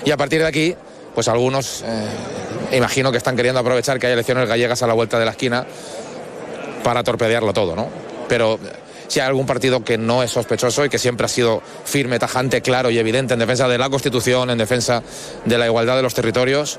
[0.06, 0.74] y a partir de aquí
[1.14, 5.18] pues algunos eh, imagino que están queriendo aprovechar que hay elecciones gallegas a la vuelta
[5.18, 5.66] de la esquina
[6.82, 7.88] para torpedearlo todo, ¿no?
[8.28, 8.58] Pero
[9.08, 12.62] si hay algún partido que no es sospechoso y que siempre ha sido firme, tajante,
[12.62, 15.02] claro y evidente en defensa de la Constitución, en defensa
[15.44, 16.78] de la igualdad de los territorios,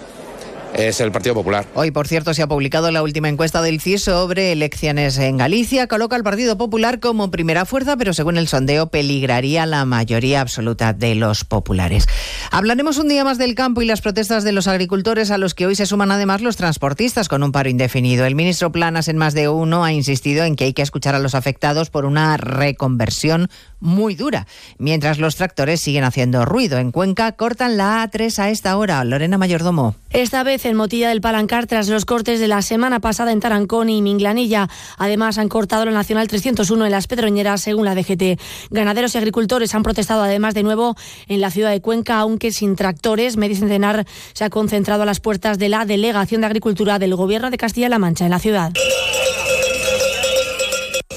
[0.75, 1.65] es el Partido Popular.
[1.75, 5.87] Hoy, por cierto, se ha publicado la última encuesta del CIS sobre elecciones en Galicia.
[5.87, 10.93] Coloca al Partido Popular como primera fuerza, pero según el sondeo peligraría la mayoría absoluta
[10.93, 12.05] de los populares.
[12.51, 15.65] Hablaremos un día más del campo y las protestas de los agricultores a los que
[15.65, 18.25] hoy se suman además los transportistas con un paro indefinido.
[18.25, 21.19] El ministro Planas en más de uno ha insistido en que hay que escuchar a
[21.19, 23.49] los afectados por una reconversión
[23.83, 26.77] muy dura, mientras los tractores siguen haciendo ruido.
[26.79, 29.03] En Cuenca cortan la A3 a esta hora.
[29.03, 29.95] Lorena Mayordomo.
[30.09, 33.89] Esta vez en Motilla del Palancar tras los cortes de la semana pasada en Tarancón
[33.89, 34.69] y Minglanilla.
[34.97, 38.39] Además han cortado la Nacional 301 en las Pedroñeras según la DGT.
[38.69, 40.95] Ganaderos y agricultores han protestado además de nuevo
[41.27, 43.35] en la ciudad de Cuenca, aunque sin tractores.
[43.35, 47.57] Medicentenar se ha concentrado a las puertas de la Delegación de Agricultura del Gobierno de
[47.57, 48.71] Castilla-La Mancha en la ciudad.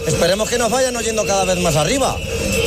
[0.06, 2.16] Esperemos que nos vayan oyendo cada vez más arriba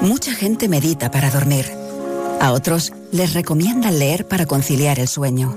[0.00, 1.66] Mucha gente medita para dormir.
[2.40, 5.54] A otros les recomiendan leer para conciliar el sueño.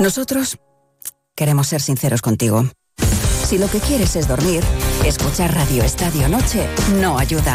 [0.00, 0.56] Nosotros
[1.36, 2.64] queremos ser sinceros contigo.
[3.44, 4.62] Si lo que quieres es dormir,
[5.04, 6.66] escuchar Radio Estadio Noche
[7.00, 7.54] no ayuda.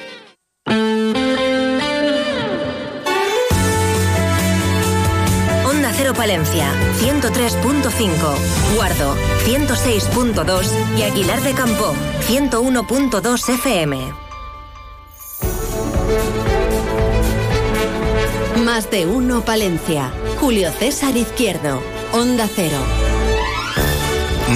[6.21, 11.95] Palencia, 103.5, Guardo, 106.2 y Aguilar de Campo,
[12.27, 14.13] 101.2 FM.
[18.63, 20.13] Más de uno Palencia.
[20.39, 21.81] Julio César Izquierdo.
[22.11, 22.77] Onda Cero.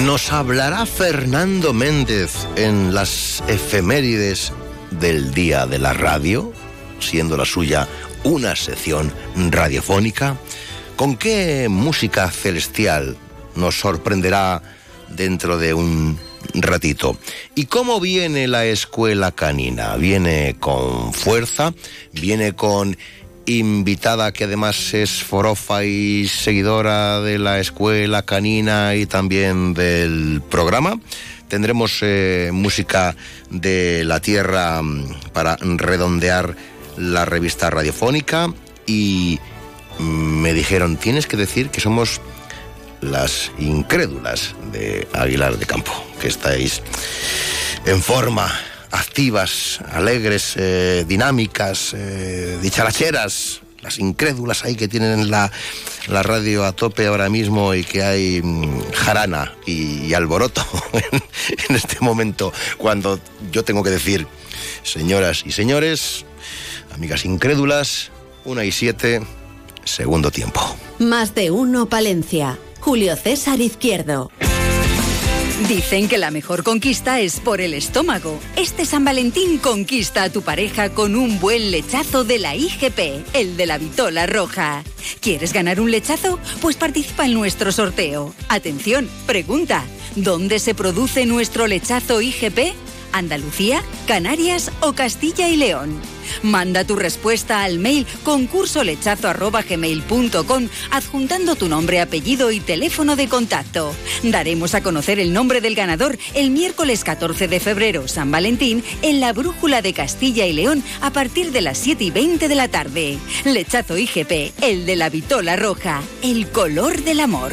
[0.04, 4.52] Nos hablará Fernando Méndez en las efemérides
[4.92, 6.52] del Día de la Radio,
[7.00, 7.88] siendo la suya
[8.22, 9.12] una sección
[9.50, 10.36] radiofónica.
[10.96, 13.18] ¿Con qué música celestial
[13.54, 14.62] nos sorprenderá
[15.08, 16.18] dentro de un
[16.54, 17.18] ratito?
[17.54, 19.96] ¿Y cómo viene la escuela canina?
[19.96, 21.74] ¿Viene con fuerza?
[22.12, 22.96] ¿Viene con
[23.44, 30.98] invitada que además es forofa y seguidora de la escuela canina y también del programa.
[31.48, 33.14] Tendremos eh, música
[33.50, 36.56] de la tierra mm, para redondear
[36.96, 38.52] la revista radiofónica
[38.86, 39.38] y
[39.98, 42.20] me dijeron, tienes que decir que somos
[43.00, 46.82] las incrédulas de Aguilar de Campo, que estáis
[47.84, 48.50] en forma
[48.90, 55.50] activas, alegres, eh, dinámicas, eh, dicharacheras, las incrédulas ahí que tienen la,
[56.08, 61.22] la radio a tope ahora mismo y que hay mm, jarana y, alboroto en,
[61.68, 63.20] en este momento, cuando
[63.52, 64.26] yo tengo que decir,
[64.82, 66.24] señoras y señores,
[66.92, 68.10] amigas incrédulas,
[68.44, 69.20] una y siete,
[69.86, 70.60] segundo tiempo.
[70.98, 72.58] Más de uno Palencia.
[72.80, 74.30] Julio César Izquierdo.
[75.68, 78.38] Dicen que la mejor conquista es por el estómago.
[78.56, 83.56] Este San Valentín conquista a tu pareja con un buen lechazo de la IGP, el
[83.56, 84.84] de la vitola roja.
[85.20, 86.38] ¿Quieres ganar un lechazo?
[86.60, 88.34] Pues participa en nuestro sorteo.
[88.48, 89.82] Atención, pregunta,
[90.14, 92.74] ¿dónde se produce nuestro lechazo IGP?
[93.12, 96.00] ¿Andalucía, Canarias o Castilla y León?
[96.42, 103.94] Manda tu respuesta al mail concursolechazo.gmail.com adjuntando tu nombre, apellido y teléfono de contacto.
[104.22, 109.20] Daremos a conocer el nombre del ganador el miércoles 14 de febrero, San Valentín, en
[109.20, 112.68] la Brújula de Castilla y León a partir de las 7 y 20 de la
[112.68, 113.18] tarde.
[113.44, 117.52] Lechazo IGP, el de la vitola roja, el color del amor.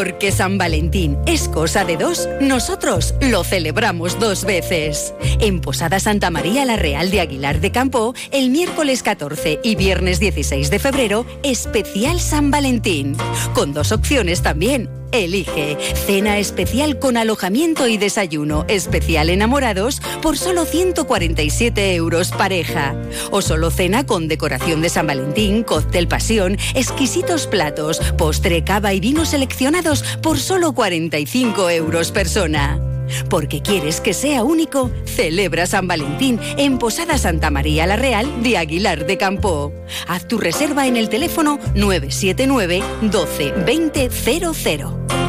[0.00, 5.12] Porque San Valentín es cosa de dos, nosotros lo celebramos dos veces.
[5.40, 10.18] En Posada Santa María la Real de Aguilar de Campo, el miércoles 14 y viernes
[10.18, 13.14] 16 de febrero, especial San Valentín.
[13.52, 14.99] Con dos opciones también.
[15.12, 22.94] Elige cena especial con alojamiento y desayuno especial enamorados por solo 147 euros pareja.
[23.30, 29.00] O solo cena con decoración de San Valentín, cóctel pasión, exquisitos platos, postre, cava y
[29.00, 32.80] vinos seleccionados por solo 45 euros persona.
[33.28, 38.58] Porque quieres que sea único, celebra San Valentín en Posada Santa María la Real de
[38.58, 39.72] Aguilar de Campo.
[40.08, 45.19] Haz tu reserva en el teléfono 979 12 20 00.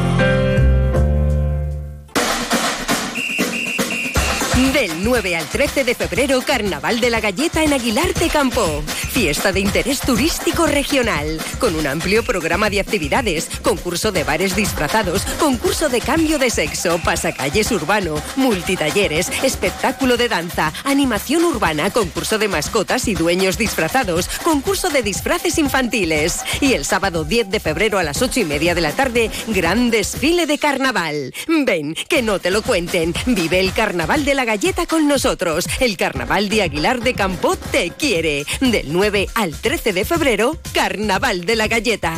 [4.70, 8.82] Del 9 al 13 de febrero, Carnaval de la Galleta en Aguilar de Campo.
[9.10, 15.24] Fiesta de interés turístico regional, con un amplio programa de actividades, concurso de bares disfrazados,
[15.40, 22.48] concurso de cambio de sexo, pasacalles urbano, multitalleres, espectáculo de danza, animación urbana, concurso de
[22.48, 26.40] mascotas y dueños disfrazados, concurso de disfraces infantiles.
[26.60, 29.90] Y el sábado 10 de febrero a las 8 y media de la tarde, gran
[29.90, 31.34] desfile de carnaval.
[31.48, 33.12] Ven, que no te lo cuenten.
[33.26, 34.51] Vive el Carnaval de la Galleta
[34.88, 35.66] con nosotros.
[35.80, 38.44] El Carnaval de Aguilar de Campo te quiere.
[38.60, 42.14] Del 9 al 13 de febrero, Carnaval de la Galleta.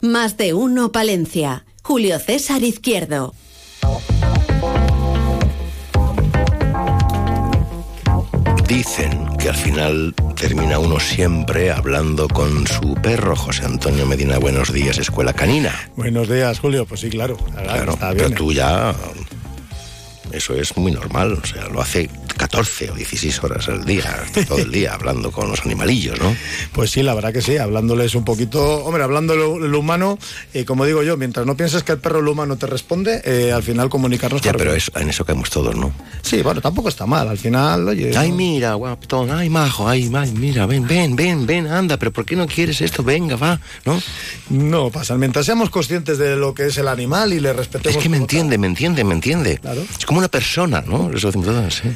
[0.00, 1.64] Más de uno Palencia.
[1.82, 3.34] Julio César Izquierdo.
[8.66, 14.38] Dicen que al final termina uno siempre hablando con su perro, José Antonio Medina.
[14.38, 15.72] Buenos días, Escuela Canina.
[15.94, 16.84] Buenos días, Julio.
[16.84, 17.36] Pues sí, claro.
[17.36, 18.34] Claro, está pero bien.
[18.34, 18.94] tú ya...
[20.32, 24.58] Eso es muy normal, o sea, lo hace 14 o 16 horas al día, todo
[24.58, 26.34] el día, hablando con los animalillos, ¿no?
[26.72, 30.18] Pues sí, la verdad que sí, hablándoles un poquito, hombre, hablando lo, lo humano,
[30.54, 33.52] eh, como digo yo, mientras no pienses que el perro lo humano te responde, eh,
[33.52, 34.40] al final comunicarnos.
[34.42, 35.92] Ya, pero es, en eso caemos todos, ¿no?
[36.22, 38.16] Sí, bueno, tampoco está mal, al final, oye.
[38.16, 42.24] Ay, mira, guapetón, ay, majo, ay, ay, mira, ven, ven, ven, ven, anda, pero ¿por
[42.24, 43.02] qué no quieres esto?
[43.02, 44.00] Venga, va, ¿no?
[44.50, 47.96] No pasa, mientras seamos conscientes de lo que es el animal y le respetemos.
[47.96, 49.58] Es que me entiende, me entiende, me entiende.
[49.58, 49.82] Claro.
[49.98, 51.10] Es como una persona, ¿no?
[51.70, 51.88] Sí.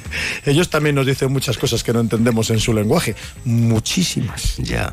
[0.46, 3.14] Ellos también nos dicen muchas cosas que no entendemos en su lenguaje,
[3.44, 4.56] muchísimas.
[4.58, 4.92] Ya.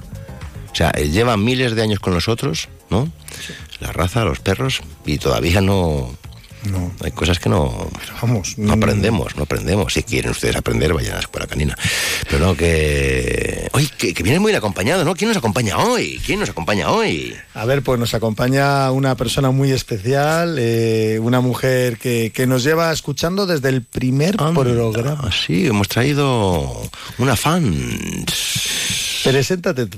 [0.72, 3.12] O sea, llevan miles de años con nosotros, ¿no?
[3.80, 6.16] La raza, los perros, y todavía no...
[6.64, 6.92] No.
[7.04, 7.90] Hay cosas que no...
[8.22, 8.58] Vamos.
[8.58, 9.94] No aprendemos, no aprendemos.
[9.94, 11.78] Si quieren ustedes aprender, vayan a la escuela canina.
[12.30, 13.70] Pero no, que...
[13.72, 15.16] Oye, que, que viene muy bien acompañado, ¿no?
[15.16, 16.20] ¿Quién nos acompaña hoy?
[16.26, 17.36] ¿Quién nos acompaña hoy?
[17.54, 22.64] A ver, pues nos acompaña una persona muy especial, eh, una mujer que, que nos
[22.64, 25.32] lleva escuchando desde el primer programa.
[25.32, 28.26] Sí, hemos traído una fan.
[29.24, 29.98] Preséntate tú.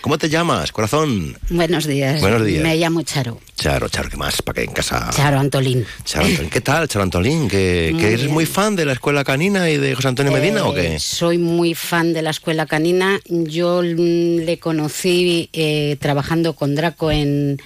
[0.00, 1.36] ¿Cómo te llamas, corazón?
[1.50, 2.22] Buenos días.
[2.22, 2.62] Buenos días.
[2.62, 3.38] Me llamo Charo.
[3.54, 4.40] Charo, Charo, ¿qué más?
[4.40, 5.10] ¿Para que en casa?
[5.14, 5.84] Charo Antolín.
[6.04, 6.50] Charo Antolín.
[6.50, 7.48] ¿Qué tal, Charo Antolín?
[7.48, 8.32] ¿Que, Muy que eres bien.
[8.32, 11.00] muy fan de la escuela canina y de José Antonio Medina o Eh, qué?
[11.00, 13.20] Soy muy fan de la escuela canina.
[13.28, 17.60] Yo mm, le conocí eh, trabajando con Draco en,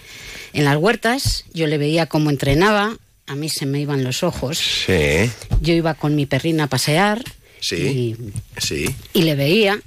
[0.53, 1.45] en las huertas.
[1.55, 2.97] Yo le veía cómo entrenaba.
[3.28, 4.59] A mí se me iban los ojos.
[4.59, 5.30] Sí,
[5.61, 7.22] Yo iba con mi perrina a pasear
[7.61, 8.16] sí,
[8.59, 8.93] sí.
[9.12, 9.78] y le veía.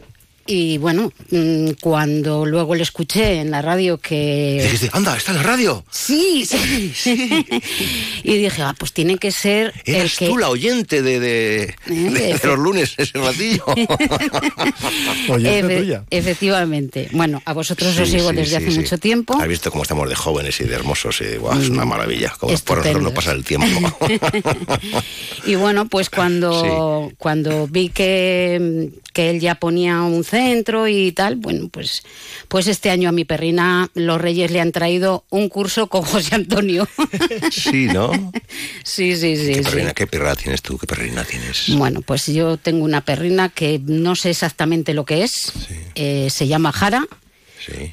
[0.49, 4.59] Y bueno, mm, cuando luego le escuché en la radio que...
[4.63, 5.83] Dijiste, anda, está en la radio.
[5.91, 6.95] Sí, sí.
[8.23, 10.27] y dije, ah, pues tiene que ser el Eras que...
[10.27, 13.65] tú la oyente de, de, de- de efe- los lunes, ese ratillo.
[15.27, 17.09] Efe- Efectivamente.
[17.11, 18.79] Bueno, a vosotros os Sí, sigo sí, desde sí, hace sí.
[18.79, 19.37] mucho tiempo.
[19.39, 22.33] Has visto cómo estamos de jóvenes y de hermosos y guau, es una maravilla.
[22.39, 23.67] Como por nosotros no pasa el tiempo.
[25.45, 31.35] Y bueno, pues cuando, cuando vi que, que él ya ponía un centro y tal,
[31.35, 32.03] bueno, pues,
[32.47, 36.35] pues este año a mi perrina los Reyes le han traído un curso con José
[36.35, 36.87] Antonio.
[37.51, 38.11] sí, ¿no?
[38.83, 39.47] sí, sí, sí.
[39.53, 39.61] ¿Qué sí.
[39.63, 40.77] perrina, qué perra tienes tú?
[40.77, 41.75] ¿Qué perrina tienes?
[41.75, 45.51] Bueno, pues yo tengo una perrina que no sé exactamente lo que es.
[45.95, 47.05] Eh, se llama Jara.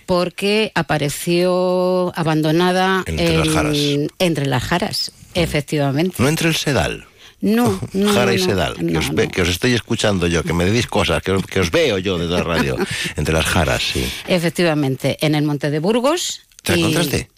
[0.07, 3.77] Porque apareció abandonada Entre las jaras.
[4.21, 6.15] entre las jaras, efectivamente.
[6.23, 7.07] No entre el sedal.
[7.45, 8.13] No, no.
[8.15, 10.87] Jara y no, Sedal, que, os ve- que os estoy escuchando yo, que me decís
[10.87, 12.77] cosas, que os, que os veo yo desde la radio,
[13.17, 14.05] entre las jaras, sí.
[14.27, 16.41] Efectivamente, en el Monte de Burgos.
[16.63, 17.29] ¿Te la y- encontraste?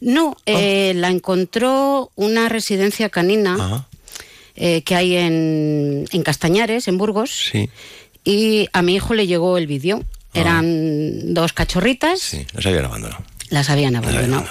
[0.00, 3.86] No, eh, la encontró una residencia canina
[4.56, 7.30] eh, que hay en, en Castañares, en Burgos.
[7.52, 7.68] Sí.
[8.24, 10.02] Y a mi hijo le llegó el vídeo.
[10.32, 13.22] Eran dos cachorritas, Sí, las habían abandonado.
[13.50, 14.46] las habían abandonado.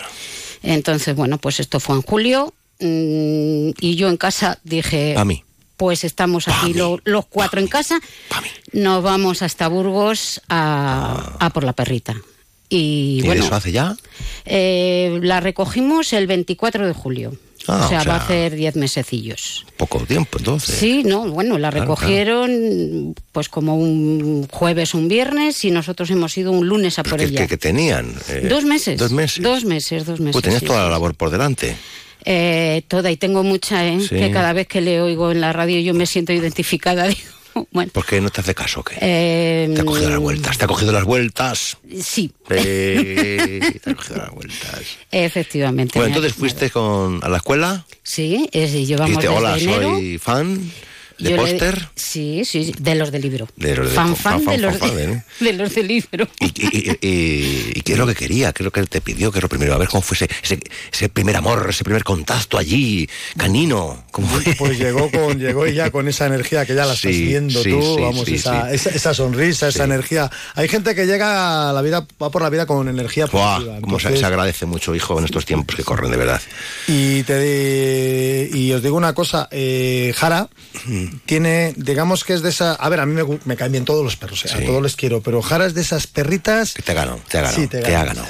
[0.61, 2.53] Entonces, bueno, pues esto fue en julio.
[2.79, 5.43] Y yo en casa dije, A mí.
[5.77, 7.99] pues estamos aquí lo- los cuatro en casa,
[8.71, 12.15] nos vamos hasta Burgos a, a por la perrita.
[12.71, 13.95] Y, ¿Y bueno, eso hace ya?
[14.45, 17.35] eh, la recogimos el 24 de julio.
[17.67, 19.65] Ah, o, sea, o sea- va a hacer 10 mesecillos.
[19.75, 20.75] Poco tiempo, entonces.
[20.75, 26.35] Sí, no, bueno, la Claro, recogieron pues como un jueves, un viernes y nosotros hemos
[26.37, 27.41] ido un lunes a por ¿Qué, ella.
[27.41, 28.15] qué- qué tenían?
[28.29, 28.97] Eh, Dos meses.
[28.99, 29.43] Dos meses.
[29.43, 30.33] Dos meses, dos meses.
[30.33, 31.75] Pues tenías sí, toda la labor por delante.
[32.25, 33.99] Eh, toda, y tengo mucha, ¿eh?
[34.01, 34.09] Sí.
[34.09, 37.07] Que cada vez que le oigo en la radio yo me siento identificada.
[37.07, 37.91] Digo, bueno.
[37.93, 38.83] ¿Por qué no te hace caso?
[38.83, 38.95] ¿qué?
[39.01, 41.77] eh, Te ha cogido las vueltas, te ha cogido las vueltas.
[42.01, 44.81] Sí, te ha cogido las vueltas.
[45.11, 45.97] efectivamente.
[45.97, 47.85] Bueno, entonces fuiste con, a la escuela.
[48.03, 49.95] Sí, es, llevamos y te, desde hola, enero.
[49.95, 50.71] soy fan
[51.19, 51.89] de póster.
[51.95, 53.47] Sí, sí, de los de libro.
[53.55, 55.23] De los de- fan, fan, fan, fan, de, los fan, de, fan, ¿eh?
[55.39, 56.27] de los de libro.
[56.39, 59.01] Y, y- y- y qué es lo que quería, qué es lo que él te
[59.01, 59.73] pidió, qué es lo primero.
[59.73, 60.59] A ver cómo fue ese, ese,
[60.91, 63.07] ese primer amor, ese primer contacto allí,
[63.37, 64.05] canino.
[64.11, 64.53] ¿Cómo fue?
[64.55, 67.61] Pues llegó con llegó y ya con esa energía que ya la estás Sí, viendo
[67.63, 68.75] sí, tú, sí, vamos, sí, esa, sí.
[68.75, 70.29] Esa, esa sonrisa, esa energía.
[70.55, 73.59] Hay gente que llega a la vida, va por la vida con energía positiva.
[73.59, 76.41] se, entonces- se agradece mucho, hijo, en estos tiempos que corren, de verdad.
[76.87, 80.47] Y te y os digo una cosa, eh, Jara
[81.25, 84.03] tiene, digamos que es de esa, a ver, a mí me, me caen bien todos
[84.03, 86.93] los perros, eh, a todos les quiero, pero Jara es de esas perritas Que te
[86.93, 88.25] ganado, te ha ganado, Sí, te ganado.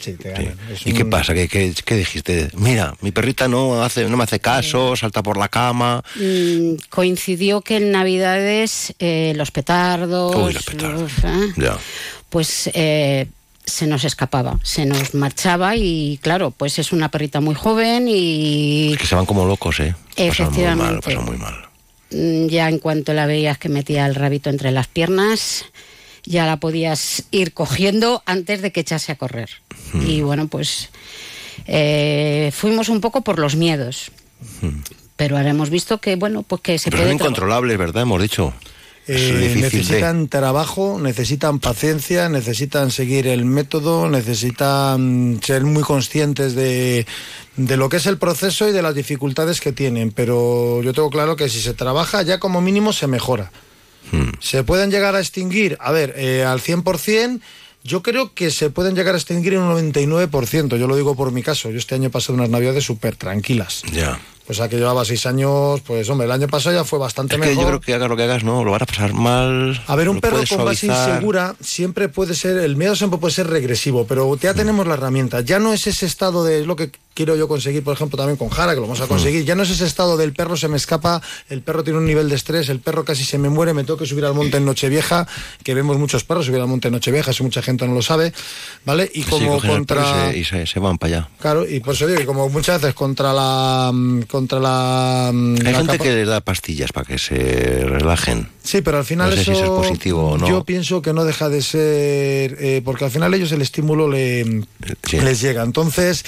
[0.00, 0.54] Sí, te
[0.84, 1.34] ¿Y qué pasa?
[1.34, 2.50] ¿Qué, qué, qué dijiste?
[2.54, 6.02] Mira, mi perrita no hace, no me hace caso, salta por la cama.
[6.16, 11.12] Mm, coincidió que en Navidades eh, los petardos, Uy, los petardos.
[11.24, 11.52] ¿eh?
[11.56, 11.76] Ya.
[12.30, 13.28] pues eh,
[13.64, 18.92] se nos escapaba, se nos marchaba y claro, pues es una perrita muy joven y
[18.92, 19.94] Es que se van como locos, ¿eh?
[19.94, 21.00] Pasan muy mal, Efectivamente.
[21.10, 21.65] pasan muy mal.
[22.16, 25.66] Mm, ya en cuanto la veías que metía el rabito entre las piernas,
[26.24, 29.50] ya la podías ir cogiendo antes de que echase a correr.
[29.94, 30.90] Y bueno, pues
[31.66, 34.10] eh, fuimos un poco por los miedos.
[35.16, 36.90] Pero ahora hemos visto que, bueno, pues que se.
[36.90, 37.14] Pero son puede...
[37.14, 38.02] incontrolables, ¿verdad?
[38.02, 38.52] Hemos dicho.
[39.08, 47.06] Eh, de- necesitan trabajo, necesitan paciencia, necesitan seguir el método, necesitan ser muy conscientes de,
[47.56, 50.10] de lo que es el proceso y de las dificultades que tienen.
[50.10, 53.52] Pero yo tengo claro que si se trabaja ya como mínimo se mejora.
[54.12, 54.30] Hmm.
[54.40, 55.76] ¿Se pueden llegar a extinguir?
[55.80, 57.40] A ver, eh, al 100%...
[57.84, 60.76] Yo creo que se pueden llegar a extinguir en un 99%.
[60.76, 61.70] Yo lo digo por mi caso.
[61.70, 63.82] Yo este año he pasado unas navidades súper tranquilas.
[63.92, 64.18] Ya.
[64.46, 67.40] Pues a que llevaba seis años, pues hombre, el año pasado ya fue bastante Es
[67.40, 67.62] que mejor.
[67.64, 69.82] yo creo que hagas lo que hagas, no, lo van a pasar mal.
[69.88, 73.48] A ver, un perro con base insegura siempre puede ser, el miedo siempre puede ser
[73.48, 75.40] regresivo, pero ya tenemos la herramienta.
[75.40, 78.50] Ya no es ese estado de lo que quiero yo conseguir, por ejemplo, también con
[78.50, 79.44] Jara, que lo vamos a conseguir.
[79.44, 82.28] Ya no es ese estado del perro se me escapa, el perro tiene un nivel
[82.28, 84.64] de estrés, el perro casi se me muere, me tengo que subir al monte en
[84.66, 85.26] Nochevieja,
[85.64, 88.32] que vemos muchos perros subir al monte en Nochevieja, si mucha gente no lo sabe,
[88.84, 89.10] ¿vale?
[89.14, 90.30] Y como contra...
[90.30, 91.28] y se, y se- se van para allá.
[91.40, 93.90] Claro, y por eso digo, y como muchas veces contra la...
[93.94, 95.30] mm, contra la...
[95.32, 98.48] mm, Hay la gente capa- que les da pastillas para que se relajen.
[98.66, 100.48] Sí, pero al final No sé si eso, eso es positivo o no.
[100.48, 104.44] yo pienso que no deja de ser eh, porque al final ellos el estímulo le,
[105.12, 105.62] les llega.
[105.62, 106.24] Entonces,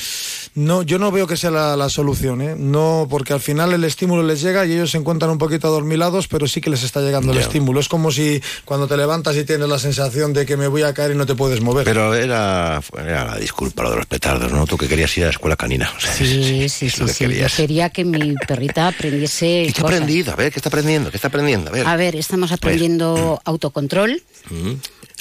[0.54, 2.54] no, yo no veo que sea la, la solución, ¿eh?
[2.56, 6.28] No, porque al final el estímulo les llega y ellos se encuentran un poquito adormilados,
[6.28, 7.80] pero sí que les está llegando el estímulo.
[7.80, 10.94] Es como si cuando te levantas y tienes la sensación de que me voy a
[10.94, 11.84] caer y no te puedes mover.
[11.84, 14.66] Pero era, era la disculpa lo de los petardos, ¿no?
[14.66, 15.92] Tú que querías ir a la escuela canina.
[15.96, 17.24] O sea, Sí, sí, sí, lo que sí.
[17.24, 17.54] Yo querías.
[17.54, 19.96] quería que mi perrita aprendiese ¿Qué ha cosas.
[19.96, 20.32] aprendido?
[20.32, 21.10] A ver, ¿qué está aprendiendo?
[21.10, 21.70] ¿Qué está aprendiendo?
[21.70, 21.86] A ver.
[21.86, 24.22] A ver, estamos aprendiendo autocontrol.
[24.50, 24.72] Mm.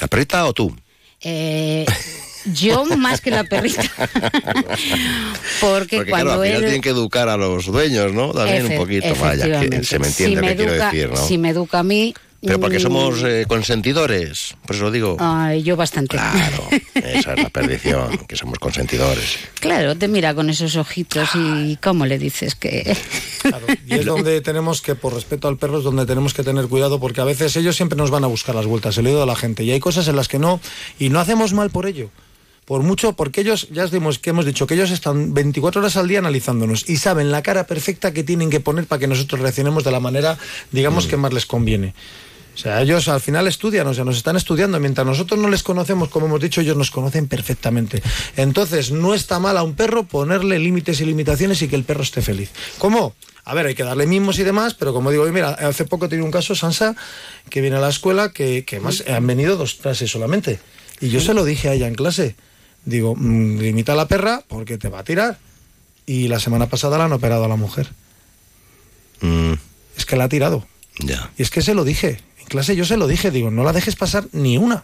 [0.01, 0.75] ¿La perrita o tú?
[1.21, 1.85] Eh,
[2.53, 3.81] yo más que la perrita.
[5.61, 6.61] Porque, Porque cuando claro, al final él...
[6.63, 8.31] tienen que educar a los dueños, ¿no?
[8.33, 11.09] También Efe- un poquito, vaya, que se me entiende Si lo que quiero educa- decir,
[11.09, 11.15] ¿no?
[11.27, 12.13] Si me educa a mí...
[12.41, 15.17] Pero porque mm, somos eh, consentidores, por eso lo digo.
[15.19, 16.17] ay, yo bastante.
[16.17, 19.39] Claro, esa es la perdición, que somos consentidores.
[19.59, 22.95] Claro, te mira con esos ojitos y cómo le dices que...
[23.87, 26.99] Y es donde tenemos que, por respeto al perro, es donde tenemos que tener cuidado
[26.99, 29.35] porque a veces ellos siempre nos van a buscar las vueltas, el oído de la
[29.35, 29.63] gente.
[29.63, 30.59] Y hay cosas en las que no,
[30.99, 32.11] y no hacemos mal por ello.
[32.65, 35.95] Por mucho, porque ellos, ya os dimos, que hemos dicho que ellos están 24 horas
[35.95, 39.39] al día analizándonos y saben la cara perfecta que tienen que poner para que nosotros
[39.39, 40.37] reaccionemos de la manera,
[40.73, 41.93] digamos, que más les conviene.
[42.57, 44.79] O sea, ellos al final estudian, o sea, nos están estudiando.
[44.79, 48.01] Mientras nosotros no les conocemos, como hemos dicho, ellos nos conocen perfectamente.
[48.35, 52.01] Entonces, no está mal a un perro ponerle límites y limitaciones y que el perro
[52.01, 52.49] esté feliz.
[52.79, 53.13] ¿Cómo?
[53.45, 56.25] A ver, hay que darle mimos y demás, pero como digo, mira, hace poco tenía
[56.25, 56.95] un caso, Sansa,
[57.51, 60.59] que viene a la escuela, que, que más han venido dos clases solamente.
[60.99, 62.35] Y yo se lo dije a ella en clase.
[62.85, 65.37] Digo, mm, limita a la perra porque te va a tirar.
[66.07, 67.87] Y la semana pasada la han operado a la mujer.
[69.21, 69.53] Mm,
[69.95, 70.65] Es que la ha tirado.
[70.99, 71.29] ya.
[71.37, 72.19] Y es que se lo dije.
[72.47, 73.31] Clase yo se lo dije.
[73.31, 74.83] Digo, no la dejes pasar ni una.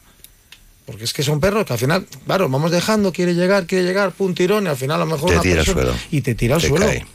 [0.86, 4.12] Porque es que son perros que al final, claro, vamos dejando, quiere llegar, quiere llegar,
[4.12, 5.96] pum, tirón, y al final a lo mejor Te una tira al suelo.
[6.12, 6.86] Y te tira al Te suelo.
[6.86, 7.06] cae.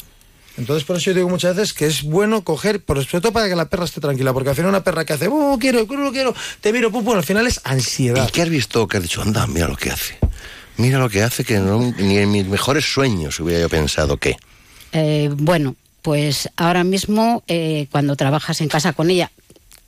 [0.57, 3.47] Entonces, por eso yo digo muchas veces que es bueno coger, por sobre todo para
[3.49, 6.11] que la perra esté tranquila, porque al final una perra que hace, oh, quiero, quiero,
[6.11, 8.27] quiero, te miro, pum, pum, al final es ansiedad.
[8.27, 9.21] ¿Y qué has visto que has dicho?
[9.23, 10.17] Anda, mira lo que hace.
[10.79, 14.37] Mira lo que hace que no- ni en mis mejores sueños hubiera yo pensado que.
[14.93, 19.31] Eh, bueno, pues ahora mismo eh, cuando trabajas en casa con ella,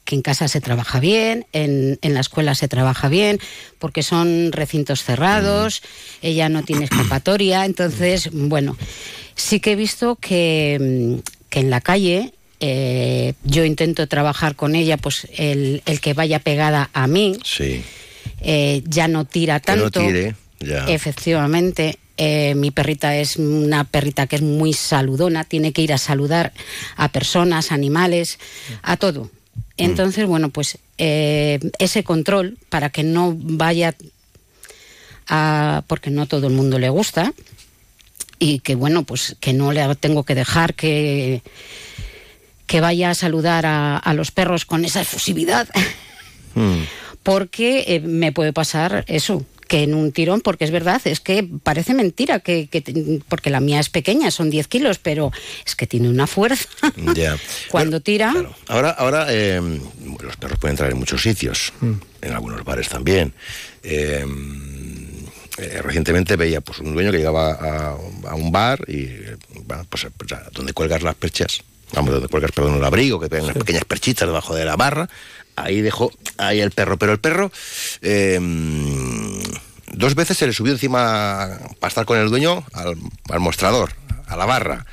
[0.04, 3.38] que en casa se trabaja bien, en, en la escuela se trabaja bien,
[3.78, 5.82] porque son recintos cerrados,
[6.22, 8.76] ella no tiene escapatoria, entonces, bueno,
[9.36, 10.78] sí que he visto que,
[11.20, 16.12] mm, que en la calle eh, yo intento trabajar con ella, pues el, el que
[16.14, 17.82] vaya pegada a mí, Sí.
[18.42, 20.06] eh, ya no tira Que no tanto.
[20.06, 20.84] tire, ya.
[20.88, 21.98] Efectivamente.
[22.22, 26.52] eh, mi perrita es una perrita que es muy saludona, tiene que ir a saludar
[26.96, 28.38] a personas, animales,
[28.82, 29.30] a todo.
[29.80, 29.84] Mm.
[29.84, 33.94] Entonces, bueno, pues eh, ese control para que no vaya
[35.28, 37.32] a, porque no todo el mundo le gusta
[38.38, 41.42] y que bueno, pues que no le tengo que dejar que
[42.66, 45.68] que vaya a saludar a, a los perros con esa efusividad,
[46.54, 46.82] Mm.
[47.22, 51.48] porque eh, me puede pasar eso, que en un tirón, porque es verdad, es que
[51.62, 55.30] parece mentira, que, que te- porque la mía es pequeña, son 10 kilos, pero
[55.64, 56.68] es que tiene una fuerza.
[57.14, 57.36] Ya.
[57.70, 58.34] Cuando tira,
[58.66, 59.60] Ahora, ahora eh,
[60.20, 61.92] los perros pueden entrar en muchos sitios, Mm.
[62.22, 63.32] en algunos bares también.
[63.84, 64.26] Eh,
[65.58, 67.96] eh, recientemente veía pues un dueño que llegaba a,
[68.30, 69.06] a un bar y
[69.64, 71.62] bueno, pues, pues, donde cuelgas las perchas,
[71.92, 75.08] vamos, donde cuelgas perdón el abrigo, que pegan las pequeñas perchitas debajo de la barra,
[75.62, 77.50] ahí dejó ahí el perro, pero el perro
[78.02, 78.38] eh,
[79.92, 82.96] dos veces se le subió encima para estar con el dueño al,
[83.40, 83.92] mostrador,
[84.26, 84.86] a la barra.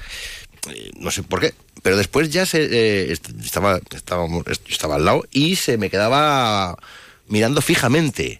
[0.74, 1.53] Eh, no sé por qué,
[1.84, 4.28] pero después ya se eh, est- estaba, estaba
[4.68, 6.78] estaba al lado y se me quedaba
[7.28, 8.39] mirando fijamente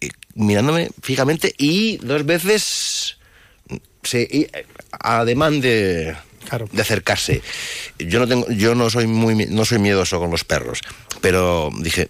[0.00, 3.18] Eh, mirándome fijamente y dos veces
[4.02, 4.50] se
[5.60, 6.16] de
[6.72, 7.42] de acercarse
[7.98, 10.80] yo no tengo yo no soy muy no soy miedoso con los perros
[11.20, 12.08] pero dije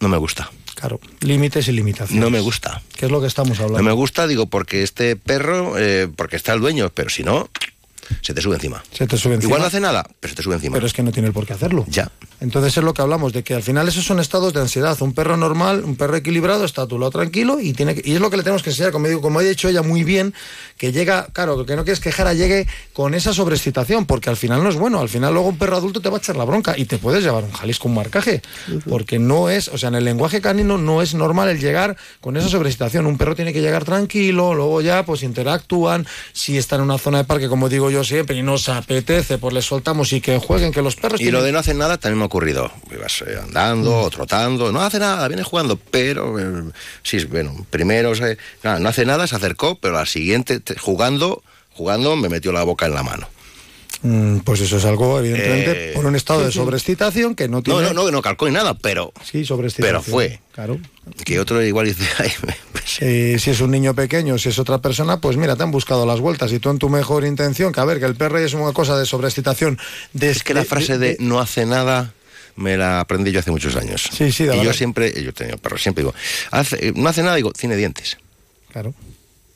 [0.00, 2.20] no me gusta Claro, límites y limitaciones.
[2.24, 3.78] no me gusta ¿Qué es lo que estamos hablando?
[3.78, 7.48] no me gusta digo porque este perro eh, porque está el dueño pero si no
[8.20, 9.48] se te sube encima Se te sube encima.
[9.48, 11.34] igual no hace nada pero se te sube encima Pero es que no tiene el
[11.34, 11.84] por qué hacerlo.
[11.88, 12.10] ya
[12.42, 15.00] Entonces es lo que hablamos, de que al final esos son estados de ansiedad.
[15.00, 18.14] Un perro normal, un perro equilibrado, está a tu lado tranquilo y tiene que- y
[18.14, 20.34] es lo que le tenemos que enseñar, como, digo, como ha dicho ella muy bien,
[20.76, 24.60] que llega, claro, que no quieres que Jara llegue con esa sobreexcitación, porque al final
[24.64, 24.98] no es bueno.
[25.00, 27.22] Al final luego un perro adulto te va a echar la bronca y te puedes
[27.22, 28.42] llevar un Jalisco, un marcaje.
[28.88, 32.36] Porque no es, o sea, en el lenguaje canino no es normal el llegar con
[32.36, 33.06] esa sobreexcitación.
[33.06, 36.08] Un perro tiene que llegar tranquilo, luego ya pues interactúan.
[36.32, 39.54] Si está en una zona de parque, como digo yo siempre, y nos apetece, pues
[39.54, 42.18] les soltamos y que jueguen, que los perros Y lo de no hacer nada también
[42.32, 42.72] ocurrido.
[42.90, 46.70] Ibas eh, andando, o trotando, no hace nada, viene jugando, pero eh,
[47.02, 51.42] sí, bueno, primero se- nada, no hace nada, se acercó, pero la siguiente, te- jugando,
[51.74, 53.28] jugando, me metió la boca en la mano.
[54.00, 57.62] Mm, Pues eso es algo, evidentemente, Eh, por un estado sí, de sobreexcitación que no
[57.62, 57.82] tiene...
[57.82, 59.44] No, no, no, no calcó ni nada, pero, Sí,
[59.76, 60.40] pero fue.
[60.52, 60.78] Claro.
[61.24, 62.32] Que otro igual dice, ay,
[63.00, 66.04] Eh, si es un niño pequeño, si es otra persona, pues mira, te han buscado
[66.06, 68.54] las vueltas y tú en tu mejor intención, que a ver, que el perro es
[68.54, 69.78] una cosa de sobreexcitación.
[70.14, 72.12] De, es que la frase de no hace nada
[72.56, 74.08] me la aprendí yo hace muchos años.
[74.12, 76.14] Sí, sí, de Y yo siempre, yo he tenido perros, siempre digo,
[76.50, 78.18] hace- eh, no hace nada, digo, tiene dientes.
[78.72, 78.94] Claro.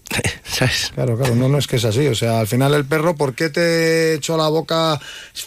[0.44, 0.92] ¿Sabes?
[0.94, 2.06] Claro, claro, no, no es que es así.
[2.06, 5.00] O sea, al final el perro, ¿por qué te echó la boca?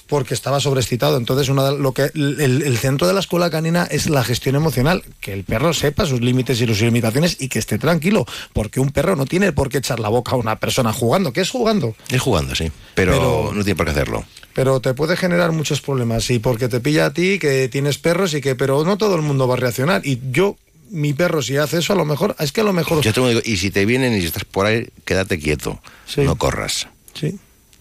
[0.08, 1.16] Porque estaba sobreexcitado.
[1.18, 4.56] Entonces, una de- lo que el, el centro de la escuela canina es la gestión
[4.58, 5.02] emocional.
[5.22, 8.26] Que el perro sepa sus límites y sus limitaciones y que esté tranquilo.
[8.52, 11.32] Porque un perro no tiene por qué echar la boca a una persona jugando.
[11.32, 11.96] ¿Qué es jugando?
[12.10, 12.70] Es jugando, sí.
[12.96, 14.26] Pero, Pero- no tiene por qué hacerlo.
[14.54, 16.30] Pero te puede generar muchos problemas.
[16.32, 19.22] Y porque te pilla a ti, que tienes perros y que, pero no todo el
[19.22, 20.02] mundo va a reaccionar.
[20.06, 20.58] Y yo,
[20.90, 23.02] mi perro, si hace eso, a lo mejor, es que a lo mejor.
[23.02, 25.80] Yo te digo, y si te vienen y si estás por ahí, quédate quieto.
[26.18, 26.88] No corras.
[27.14, 27.38] Sí.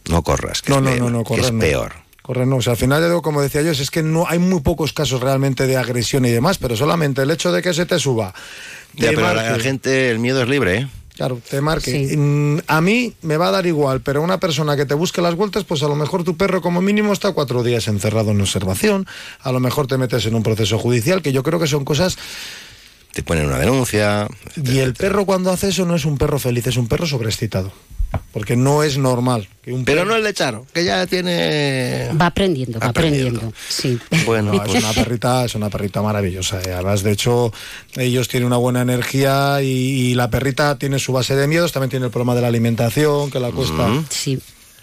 [0.09, 1.93] No corras, que No, es, no, peor, no, que es peor.
[2.23, 4.39] Correr no, o sea, al final, ya digo, como decía yo, es que no hay
[4.39, 7.87] muy pocos casos realmente de agresión y demás, pero solamente el hecho de que se
[7.87, 8.35] te suba.
[8.95, 10.89] Ya, pero marque- la gente, el miedo es libre, ¿eh?
[11.19, 12.17] Claro, te marque.
[12.17, 15.35] Mm, A mí me va a dar igual, pero una persona que te busque las
[15.35, 19.05] vueltas, pues a lo mejor tu perro como mínimo está cuatro días encerrado en observación,
[19.41, 22.17] a lo mejor te metes en un proceso judicial, que yo creo que son cosas...
[23.13, 24.29] Te ponen una denuncia.
[24.55, 27.73] Y el perro cuando hace eso no es un perro feliz, es un perro sobreexcitado.
[28.33, 29.49] Porque no es normal.
[29.63, 32.09] Que un Pero no el de Charo, que ya tiene...
[32.21, 33.53] va aprendiendo, va aprendiendo.
[33.69, 33.99] Sí.
[34.25, 36.61] Bueno, es una perrita, es una perrita maravillosa.
[36.63, 36.73] eh.
[36.73, 37.53] Además, de hecho,
[37.97, 41.91] ellos tienen una buena energía y, y la perrita tiene su base de miedos, también
[41.91, 44.05] tiene el problema de la alimentación, que la cuesta.
[44.09, 44.39] Sí.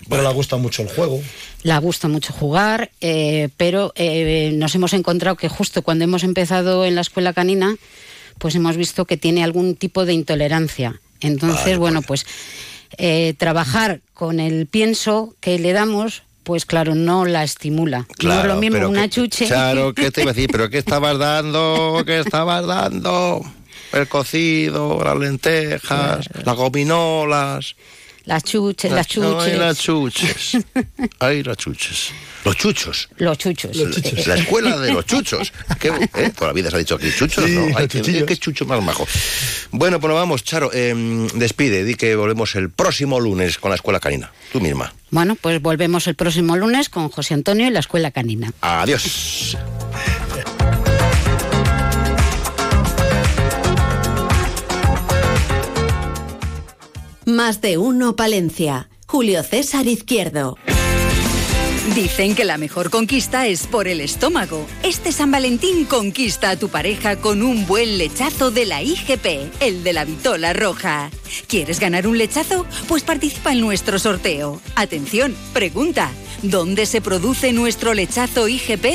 [0.10, 1.20] Pero le gusta mucho el juego.
[1.64, 6.86] La gusta mucho jugar, eh, pero eh, nos hemos encontrado que justo cuando hemos empezado
[6.86, 7.76] en la escuela canina,
[8.38, 11.00] pues hemos visto que tiene algún tipo de intolerancia.
[11.22, 12.26] Entonces, bueno, pues
[12.98, 18.00] eh, trabajar con el pienso que le damos, pues claro, no la estimula.
[18.00, 19.48] no es Claro, lo mismo pero una que- chuche.
[19.48, 20.50] Claro, ¿qué te iba a decir?
[20.52, 22.04] ¿Pero qué estabas dando?
[22.06, 23.42] ¿Qué estabas dando?
[23.94, 27.76] El cocido, las lentejas, las gominolas.
[28.26, 29.44] Las chuches, las chuches.
[29.54, 30.58] Ay, las chuches.
[31.20, 32.12] Ay, las chuches.
[32.44, 33.10] Los chuchos.
[33.18, 33.76] Los chuchos.
[34.28, 35.52] La escuela de los chuchos.
[35.80, 36.32] ¿Qué, eh?
[36.42, 37.66] La vida se ha dicho aquí chuchos, Sí, ¿no?
[37.78, 39.08] Ay, los qué, qué chucho más majo.
[39.72, 40.72] Bueno, pues nos vamos, Charo.
[40.74, 44.32] eh, despide, di que volvemos el próximo lunes con la escuela canina.
[44.52, 44.94] Tú misma.
[45.12, 48.52] Bueno, pues volvemos el próximo lunes con José Antonio y la escuela canina.
[48.62, 49.56] Adiós.
[57.26, 58.88] Más de uno Palencia.
[59.08, 60.58] Julio César Izquierdo.
[61.96, 64.68] Dicen que la mejor conquista es por el estómago.
[64.84, 69.84] Este San Valentín conquista a tu pareja con un buen lechazo de la IGP, el
[69.84, 71.10] de la vitola roja.
[71.48, 72.68] ¿Quieres ganar un lechazo?
[72.88, 74.62] Pues participa en nuestro sorteo.
[74.76, 76.12] Atención, pregunta,
[76.44, 78.86] ¿dónde se produce nuestro lechazo IGP?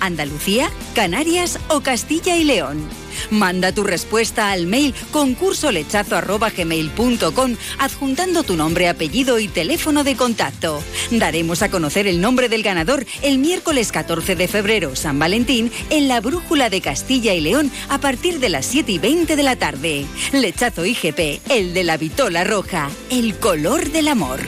[0.00, 2.86] ¿Andalucía, Canarias o Castilla y León?
[3.30, 10.82] Manda tu respuesta al mail concursolechazo.gmail.com adjuntando tu nombre, apellido y teléfono de contacto.
[11.10, 16.08] Daremos a conocer el nombre del ganador el miércoles 14 de febrero, San Valentín, en
[16.08, 19.56] la Brújula de Castilla y León a partir de las 7 y 20 de la
[19.56, 20.06] tarde.
[20.32, 24.40] Lechazo IGP, el de la vitola roja, el color del amor.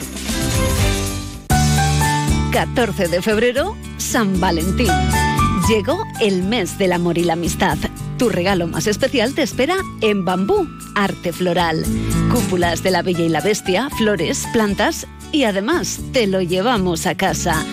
[2.51, 4.87] 14 de febrero, San Valentín.
[5.69, 7.77] Llegó el mes del amor y la amistad.
[8.17, 11.85] Tu regalo más especial te espera en Bambú, arte floral.
[12.31, 17.13] Cúpulas de la Bella y la Bestia, flores, plantas y además te lo llevamos a
[17.13, 17.63] casa.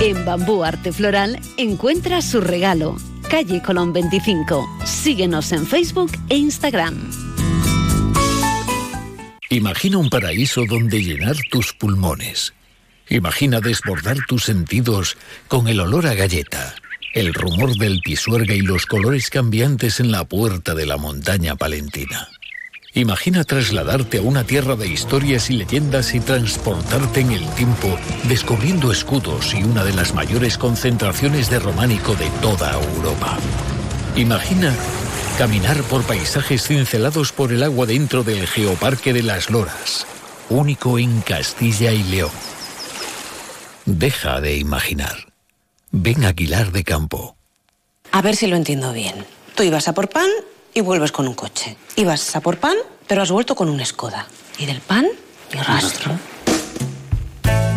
[0.00, 2.96] En Bambú Arte Floral encuentras su regalo.
[3.28, 4.66] Calle Colón 25.
[4.86, 7.10] Síguenos en Facebook e Instagram.
[9.50, 12.54] Imagina un paraíso donde llenar tus pulmones.
[13.10, 16.74] Imagina desbordar tus sentidos con el olor a galleta
[17.14, 22.28] el rumor del pisuerga y los colores cambiantes en la puerta de la montaña palentina.
[22.94, 28.92] Imagina trasladarte a una tierra de historias y leyendas y transportarte en el tiempo descubriendo
[28.92, 33.38] escudos y una de las mayores concentraciones de románico de toda Europa.
[34.14, 34.74] Imagina
[35.38, 40.06] caminar por paisajes cincelados por el agua dentro del Geoparque de las Loras,
[40.50, 42.30] único en Castilla y León.
[43.86, 45.31] Deja de imaginar.
[45.92, 47.36] Ven Aguilar de Campo.
[48.10, 49.26] A ver si lo entiendo bien.
[49.54, 50.28] Tú ibas a por pan
[50.74, 51.76] y vuelves con un coche.
[51.96, 52.76] Ibas a por pan,
[53.06, 54.26] pero has vuelto con un Skoda.
[54.58, 55.06] Y del pan,
[55.52, 56.18] ni rastro.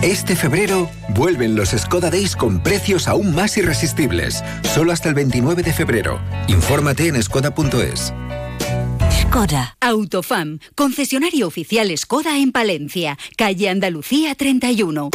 [0.01, 4.43] Este febrero vuelven los Skoda Days con precios aún más irresistibles.
[4.73, 6.21] Solo hasta el 29 de febrero.
[6.47, 8.13] Infórmate en skoda.es.
[9.23, 9.75] Skoda.
[9.81, 15.09] Autofam, concesionario oficial Skoda en Palencia, calle Andalucía 31.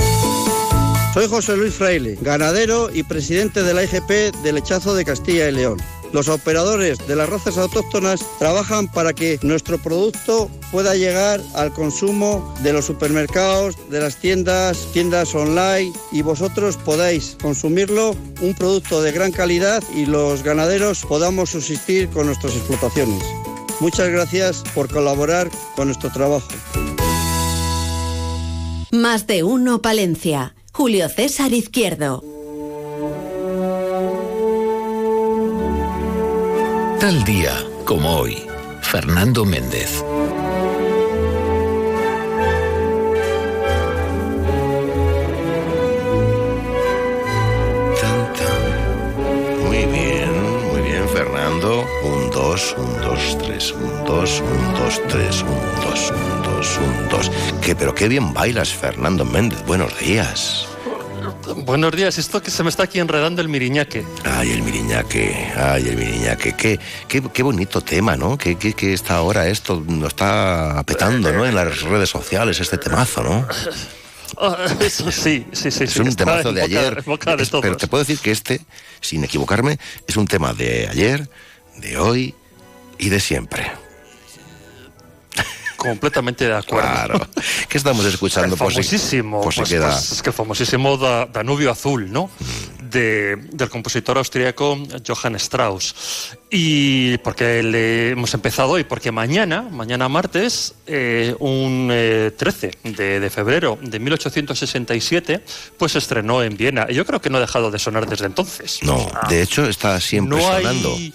[1.13, 5.53] Soy José Luis Fraile, ganadero y presidente de la IGP de Lechazo de Castilla y
[5.53, 5.77] León.
[6.13, 12.55] Los operadores de las razas autóctonas trabajan para que nuestro producto pueda llegar al consumo
[12.63, 19.11] de los supermercados, de las tiendas, tiendas online y vosotros podáis consumirlo, un producto de
[19.11, 23.23] gran calidad y los ganaderos podamos subsistir con nuestras explotaciones.
[23.81, 26.49] Muchas gracias por colaborar con nuestro trabajo.
[28.93, 30.55] Más de uno Palencia.
[30.73, 32.23] Julio César Izquierdo.
[37.01, 37.53] Tal día
[37.85, 38.37] como hoy,
[38.83, 40.05] Fernando Méndez.
[49.67, 50.31] Muy bien,
[50.73, 51.85] muy bien, Fernando.
[52.05, 57.09] Un dos, un dos, tres, un dos, un dos, tres, un dos, un dos, un
[57.09, 57.31] dos.
[57.63, 59.65] ¿Qué, pero qué bien bailas, Fernando Méndez.
[59.67, 60.67] Buenos días.
[61.65, 64.05] Buenos días, esto que se me está aquí enredando el miriñaque.
[64.25, 66.55] Ay, el miriñaque, ay, el miriñaque.
[66.55, 68.37] Qué, qué, qué bonito tema, ¿no?
[68.39, 71.47] Que, que, que esta ahora esto lo está apetando, ¿no?
[71.47, 73.47] En las redes sociales, este temazo, ¿no?
[74.43, 75.85] Ah, eso sí, sí, sí.
[75.85, 76.99] Es sí, un está temazo de boca- ayer.
[76.99, 77.63] en boca de Es- todos.
[77.63, 78.61] pero te puedo decir que este,
[79.01, 81.29] sin equivocarme, es un tema de ayer,
[81.79, 82.35] de hoy
[82.97, 83.71] y de siempre.
[85.81, 86.89] Completamente de acuerdo.
[86.89, 87.29] Claro.
[87.69, 88.49] ¿Qué estamos escuchando?
[88.49, 92.31] El si- famosísimo, pues, pues, es que el famosísimo Da- Danubio Azul, ¿no?
[92.91, 94.77] De- del compositor austríaco
[95.07, 96.37] Johann Strauss.
[96.51, 103.21] Y porque le hemos empezado hoy, porque mañana, mañana martes, eh, un eh, 13 de,
[103.21, 105.45] de febrero de 1867,
[105.79, 106.87] pues se estrenó en Viena.
[106.89, 108.81] Y yo creo que no ha dejado de sonar desde entonces.
[108.83, 110.93] No, de hecho está siempre no sonando.
[110.95, 111.15] Hay,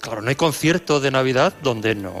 [0.00, 2.12] claro, no hay concierto de Navidad donde no,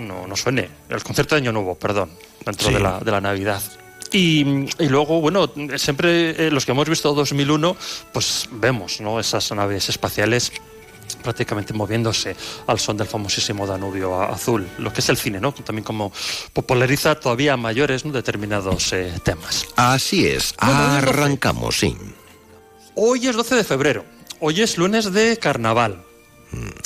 [0.00, 0.68] no, no suene.
[0.88, 2.10] El concierto de Año Nuevo, perdón,
[2.44, 2.74] dentro Sí.
[2.74, 3.62] de, la, de la Navidad.
[4.12, 7.76] Y, y luego, bueno, siempre eh, los que hemos visto 2001,
[8.12, 9.18] pues vemos ¿no?
[9.18, 10.52] esas naves espaciales
[11.22, 12.34] prácticamente moviéndose
[12.66, 15.52] al son del famosísimo Danubio azul, lo que es el cine, ¿no?
[15.52, 16.12] También como
[16.52, 18.12] populariza todavía a mayores ¿no?
[18.12, 19.66] determinados eh, temas.
[19.76, 21.96] Así es, arrancamos, sí.
[22.94, 24.04] Hoy es 12 de febrero.
[24.40, 26.04] Hoy es lunes de carnaval.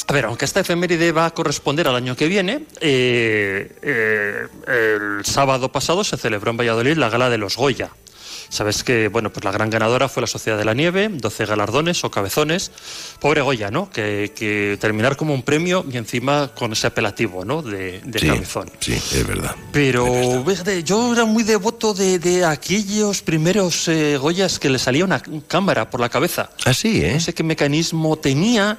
[0.06, 5.24] A ver, aunque esta efeméride va a corresponder al año que viene, eh, eh, el
[5.24, 7.90] sábado pasado se celebró en Valladolid la gala de los Goya,
[8.48, 12.02] Sabes que, bueno, pues la gran ganadora fue la Sociedad de la Nieve, 12 galardones
[12.04, 12.70] o cabezones.
[13.20, 13.90] Pobre Goya, ¿no?
[13.90, 17.62] Que, que terminar como un premio y encima con ese apelativo, ¿no?
[17.62, 18.70] De, de cabezón.
[18.80, 19.54] Sí, es verdad.
[19.72, 25.04] Pero fíjate, yo era muy devoto de, de aquellos primeros eh, Goyas que le salía
[25.04, 26.50] una cámara por la cabeza.
[26.64, 27.14] Así, ¿eh?
[27.14, 28.78] No sé qué mecanismo tenía.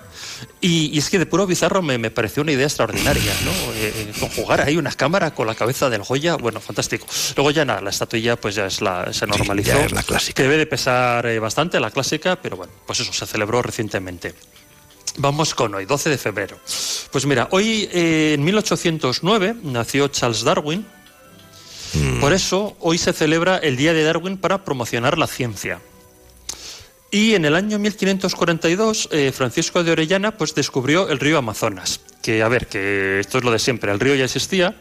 [0.61, 3.51] Y, y es que de puro bizarro me, me pareció una idea extraordinaria, ¿no?
[3.73, 7.05] Eh, eh, conjugar ahí una cámara con la cabeza del Goya, bueno, fantástico.
[7.35, 9.58] Luego ya nada, la estatuilla pues ya es la, se normalizó.
[9.61, 10.35] Ya es la clásica.
[10.35, 14.33] Que debe de pesar eh, bastante la clásica, pero bueno, pues eso se celebró recientemente.
[15.17, 16.57] Vamos con hoy, 12 de febrero.
[17.11, 20.85] Pues mira, hoy eh, en 1809 nació Charles Darwin.
[21.93, 22.19] Mm.
[22.19, 25.81] Por eso hoy se celebra el Día de Darwin para promocionar la ciencia.
[27.11, 32.01] Y en el año 1542 eh, Francisco de Orellana pues descubrió el río Amazonas.
[32.21, 34.75] Que a ver, que esto es lo de siempre, el río ya existía,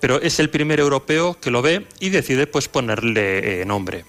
[0.00, 4.04] pero es el primer europeo que lo ve y decide pues ponerle eh, nombre.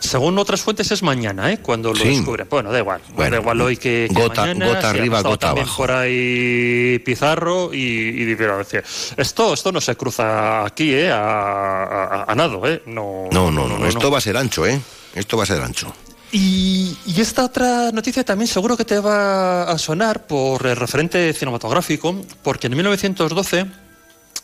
[0.00, 1.58] Según otras fuentes es mañana, ¿eh?
[1.58, 2.08] Cuando lo Sí.
[2.16, 2.44] descubre.
[2.44, 3.00] Bueno, da igual.
[3.14, 4.66] Bueno, da igual hoy que, que gota- mañana.
[4.68, 5.82] gota arriba, gota también abajo.
[5.82, 8.82] por ahí Pizarro y, y decir,
[9.16, 11.10] esto, esto no se cruza aquí, ¿eh?
[11.10, 12.82] A, a- a nado, ¿eh?
[12.86, 14.80] No, No, no, no, esto va a ser ancho, ¿eh?
[15.14, 15.92] Esto va a ser ancho.
[16.30, 21.32] y, y esta otra noticia también seguro que te va a sonar por el referente
[21.32, 23.66] cinematográfico, porque en 1912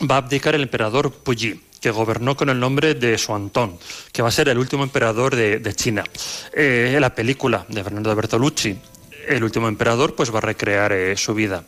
[0.03, 3.79] va a abdicar el emperador Puyi, que gobernó con el nombre de Suantón,
[4.13, 6.05] que va a ser el último emperador de, China.
[6.53, 8.79] Eh, la película de Fernando Bertolucci,
[9.29, 11.65] el último emperador, pues va a recrear eh, su vida.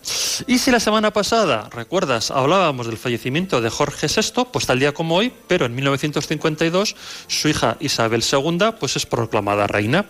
[0.46, 4.92] Y si la semana pasada, recuerdas, hablábamos del fallecimiento de Jorge VI, pues tal día
[4.92, 6.96] como hoy, pero en 1952,
[7.26, 10.06] su hija Isabel II, pues es proclamada reina.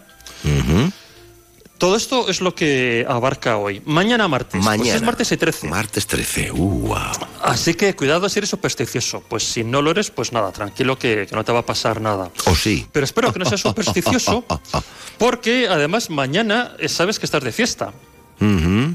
[1.78, 3.82] Todo esto es lo que abarca hoy.
[3.84, 4.52] Mañana martes.
[4.52, 4.94] Pues Mañana.
[4.96, 5.68] es martes y 13.
[5.68, 6.52] Martes 13.
[6.52, 6.56] Uh,
[6.88, 6.96] wow.
[7.42, 9.22] Así que cuidado si eres supersticioso.
[9.28, 12.00] Pues si no lo eres, pues nada, tranquilo que, que no te va a pasar
[12.00, 12.30] nada.
[12.46, 12.86] O sí.
[12.92, 14.42] Pero espero que no seas supersticioso,
[15.18, 17.92] porque además mañana eh, sabes que estás de fiesta,
[18.40, 18.94] Ujú,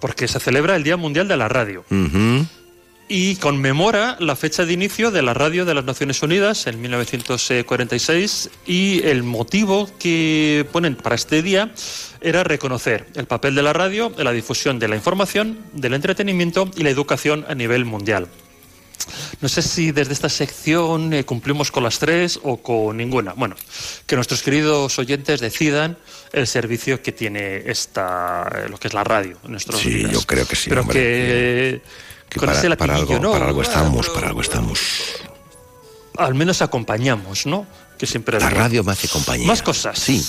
[0.00, 1.84] porque se celebra el Día Mundial de la Radio.
[1.90, 2.46] ujú.
[3.08, 8.50] Y conmemora la fecha de inicio de la radio de las Naciones Unidas en 1946
[8.66, 11.72] y el motivo que ponen para este día
[12.20, 16.70] era reconocer el papel de la radio en la difusión de la información, del entretenimiento
[16.76, 18.28] y la educación a nivel mundial.
[19.42, 23.34] No sé si desde esta sección eh, cumplimos con las tres o con ninguna.
[23.34, 23.54] Bueno,
[24.06, 25.98] que nuestros queridos oyentes decidan
[26.32, 30.12] el servicio que tiene esta, eh, lo que es la radio en nuestros Sí, vidas.
[30.12, 31.82] yo creo que sí, Pero hombre, que,
[32.34, 33.30] Que con para, ese para algo, ¿no?
[33.30, 34.80] para algo estamos, para algo estamos.
[36.16, 37.64] Al menos acompañamos, ¿no?
[37.96, 39.46] Que siempre La radio me hace compañía.
[39.46, 39.96] Más cosas.
[39.96, 40.20] Sí.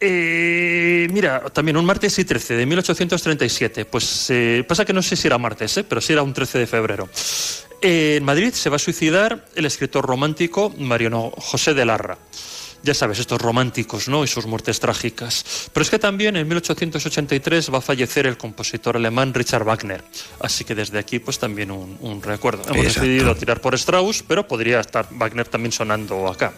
[0.00, 3.84] Eh, mira, también un martes y 13 de 1837.
[3.84, 5.84] Pues eh, pasa que no sé si era martes, ¿eh?
[5.84, 7.08] pero sí era un 13 de febrero.
[7.80, 12.18] En Madrid se va a suicidar el escritor romántico Mariano José de Larra.
[12.82, 14.24] Ya sabes, estos románticos, ¿no?
[14.24, 15.70] Y sus muertes trágicas.
[15.72, 20.02] Pero es que también en 1883 va a fallecer el compositor alemán Richard Wagner.
[20.40, 22.62] Así que desde aquí, pues también un, un recuerdo.
[22.64, 23.00] Hemos Exacto.
[23.02, 26.52] decidido tirar por Strauss, pero podría estar Wagner también sonando acá.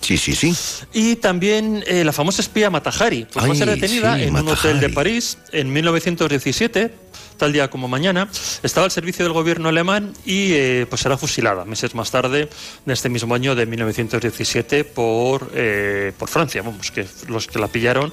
[0.00, 0.54] Sí, sí, sí.
[0.92, 4.36] Y también eh, la famosa espía Matahari, pues va a ser Ay, detenida sí, en
[4.36, 4.88] un hotel de.
[4.88, 6.94] París en 1917,
[7.40, 8.28] tal día como mañana.
[8.62, 12.48] Estaba al servicio del gobierno alemán y eh, pues será fusilada meses más tarde,
[12.86, 17.66] de este mismo año de 1917, por, eh, por Francia, vamos, que los que la
[17.68, 18.12] pillaron.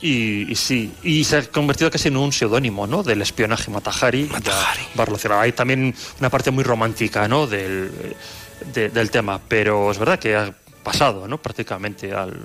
[0.00, 3.02] Y, y sí, y se ha convertido casi en un seudónimo, ¿no?
[3.02, 3.70] Del espionaje.
[3.70, 4.28] Matahari.
[4.98, 5.40] Va relacionado.
[5.40, 7.46] Hay también una parte muy romántica, ¿no?
[7.46, 7.90] Del,
[8.74, 10.52] de- del tema, pero es verdad que ha
[10.82, 11.40] pasado, ¿no?
[11.40, 12.38] Prácticamente al,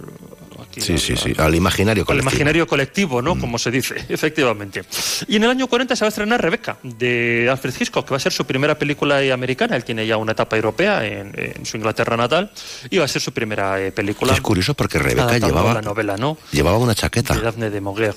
[0.78, 1.34] Sí, al- sí, sí.
[1.38, 2.30] Al imaginario al colectivo.
[2.32, 3.38] imaginario colectivo, ¿no?
[3.40, 4.84] Como se dice, efectivamente.
[5.28, 8.18] Y en el año 40 se va a estrenar Rebeca, de Alfred Hitchcock, que va
[8.18, 9.76] a ser su primera película americana.
[9.76, 12.52] Él tiene ya una etapa europea en, en su Inglaterra natal
[12.90, 14.34] y va a ser su primera eh, película.
[14.34, 16.38] Es curioso porque Rebeca llevaba, la novela, ¿no?
[16.52, 17.34] llevaba una chaqueta.
[17.36, 18.16] De Daphne de Maurier.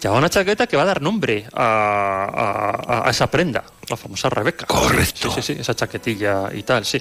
[0.00, 4.28] Llevaba una chaqueta que va a dar nombre a, a- a esa prenda, la famosa
[4.30, 4.66] Rebeca.
[4.66, 5.30] Correcto.
[5.34, 7.00] Sí, sí, sí, esa chaquetilla y tal, sí.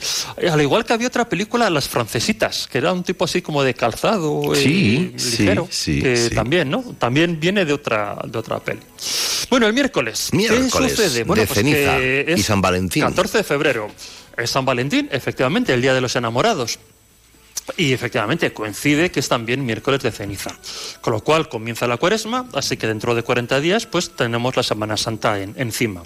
[0.50, 3.74] Al igual que había otra película, Las Francesitas, que era un tipo así como de
[3.74, 6.82] calzado eh, Sí, ligero, sí, que también, ¿no?
[7.00, 8.82] También viene de otra, de otra peli.
[9.50, 10.30] Bueno, el miércoles.
[10.34, 11.24] Miércoles, ¿Qué sucede?
[11.24, 13.04] Bueno, de pues ceniza que y San Valentín.
[13.04, 13.90] 14 de febrero.
[14.38, 16.80] Es San Valentín, efectivamente, el Día de los Enamorados.
[17.78, 20.52] Y efectivamente coincide que es también miércoles de ceniza.
[21.02, 24.64] Con lo cual comienza la cuaresma, así que dentro de 40 días pues tenemos la
[24.64, 26.04] Semana Santa en- encima.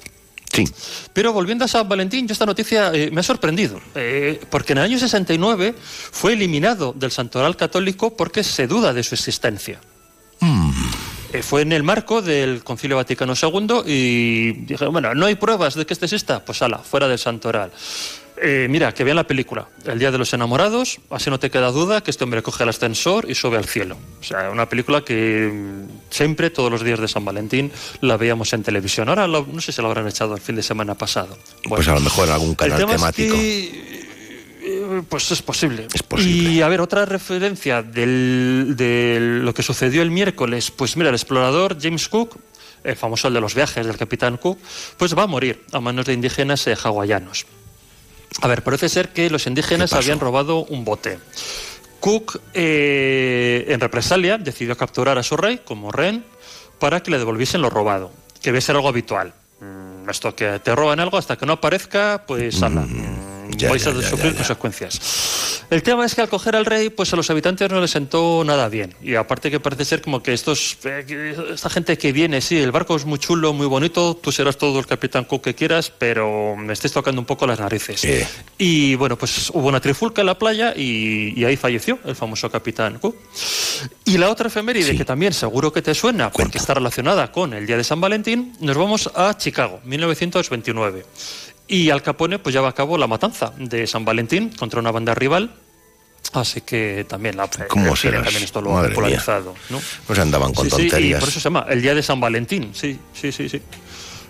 [0.53, 0.63] Sí.
[1.11, 4.77] Pero volviendo a San Valentín, yo esta noticia eh, me ha sorprendido, eh, porque en
[4.77, 5.75] el año 69
[6.11, 9.81] fue eliminado del santoral católico porque se duda de su existencia.
[11.33, 15.73] Eh, fue en el marco del Concilio Vaticano II y dije, bueno, no hay pruebas
[15.75, 17.71] de que este exista, pues ala, fuera del santoral.
[18.41, 21.71] Eh, mira, que vean la película, El Día de los Enamorados, así no te queda
[21.71, 23.97] duda que este hombre coge el ascensor y sube al cielo.
[24.19, 27.71] O sea, una película que mm, siempre, todos los días de San Valentín,
[28.01, 29.07] la veíamos en televisión.
[29.07, 31.37] Ahora no sé si la habrán echado el fin de semana pasado.
[31.63, 33.35] pues a lo mejor algún canal temático.
[34.67, 35.87] Eh, pues es posible.
[35.93, 36.51] es posible.
[36.51, 41.77] Y a ver, otra referencia de lo que sucedió el miércoles, pues mira, el explorador
[41.79, 42.37] James Cook,
[42.83, 44.57] el famoso el de los viajes del capitán Cook,
[44.97, 47.45] pues va a morir a manos de indígenas eh, hawaianos.
[48.41, 51.19] A ver, parece ser que los indígenas habían robado un bote.
[51.99, 56.23] Cook, eh, en represalia, decidió capturar a su rey como rehén
[56.79, 59.33] para que le devolviesen lo robado, que debe ser algo habitual.
[59.61, 64.35] Mm, esto que te roban algo hasta que no aparezca, pues mm vais a sufrir
[64.35, 65.63] consecuencias.
[65.69, 68.43] El tema es que al coger al rey, pues a los habitantes no les sentó
[68.45, 68.93] nada bien.
[69.01, 72.71] Y aparte que parece ser como que estos, eh, esta gente que viene, sí, el
[72.71, 76.55] barco es muy chulo, muy bonito, tú serás todo el capitán Cook que quieras, pero
[76.55, 78.05] me estés tocando un poco las narices.
[78.57, 82.99] Y bueno, pues hubo una trifulca en la playa y, ahí falleció el famoso capitán
[82.99, 83.15] Cook.
[84.05, 87.65] Y la otra efeméride, que también seguro que te suena, porque está relacionada con el
[87.65, 91.05] día de San Valentín, nos vamos a Chicago, 1929.
[91.67, 95.15] Y Al Capone pues lleva a cabo la matanza de San Valentín contra una banda
[95.15, 95.51] rival
[96.33, 98.23] Así que también la ¿Cómo serás?
[98.23, 99.53] también esto lo ha popularizado.
[99.69, 99.81] ¿no?
[100.07, 100.99] Pues andaban con tonterías.
[101.01, 102.71] Sí, y por eso se llama el Día de San Valentín.
[102.73, 103.61] Sí, sí, sí, sí.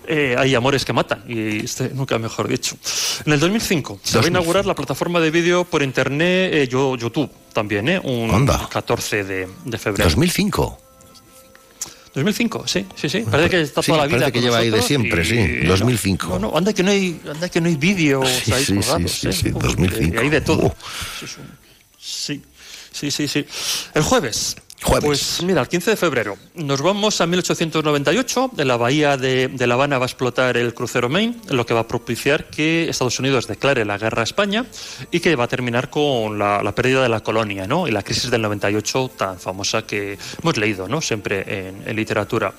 [0.08, 2.78] Eh, hay amores que matan, y este nunca mejor dicho.
[3.26, 7.32] En el 2005 se va a inaugurar la plataforma de vídeo por internet eh, YouTube
[7.54, 8.00] también, ¿eh?
[8.04, 10.08] Un 14 de, de febrero.
[10.08, 10.78] ¿2005?
[12.16, 13.26] 2005, sí, sí, sí.
[13.30, 14.20] Parece que está toda la vida.
[14.20, 15.66] Parece que lleva ahí de siempre, sí.
[15.66, 16.28] 2005.
[16.28, 19.08] No, no, anda que no hay, anda que no hay vídeos sí, ahí sí, sí,
[19.08, 20.20] sí, sí, 2005.
[20.20, 20.74] Hay de todo.
[22.00, 22.42] Sí,
[22.92, 23.46] sí, sí, sí.
[23.94, 24.56] El jueves
[25.02, 28.52] pues mira, el 15 de febrero nos vamos a 1898.
[28.58, 31.82] En la bahía de, La Habana va a explotar el crucero Maine, lo que va
[31.82, 34.66] a propiciar que Estados Unidos declare la guerra a España
[35.12, 37.88] y que va a terminar con la, pérdida de la colonia ¿no?
[37.88, 41.02] y la crisis del 98 tan famosa que hemos leído ¿no?
[41.02, 42.54] siempre en literatura.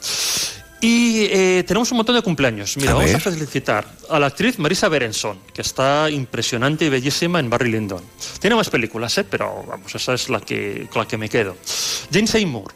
[0.81, 2.77] Y eh, tenemos un montón de cumpleaños.
[2.77, 7.48] Mira, vamos a felicitar a la actriz Marisa Berenson, que está impresionante y bellísima en
[7.48, 8.03] Barry Lyndon.
[8.40, 9.24] Tiene más películas, ¿eh?
[9.24, 11.57] pero vamos, esa es la que, con la que me quedo.
[12.12, 12.74] Jane Seymour,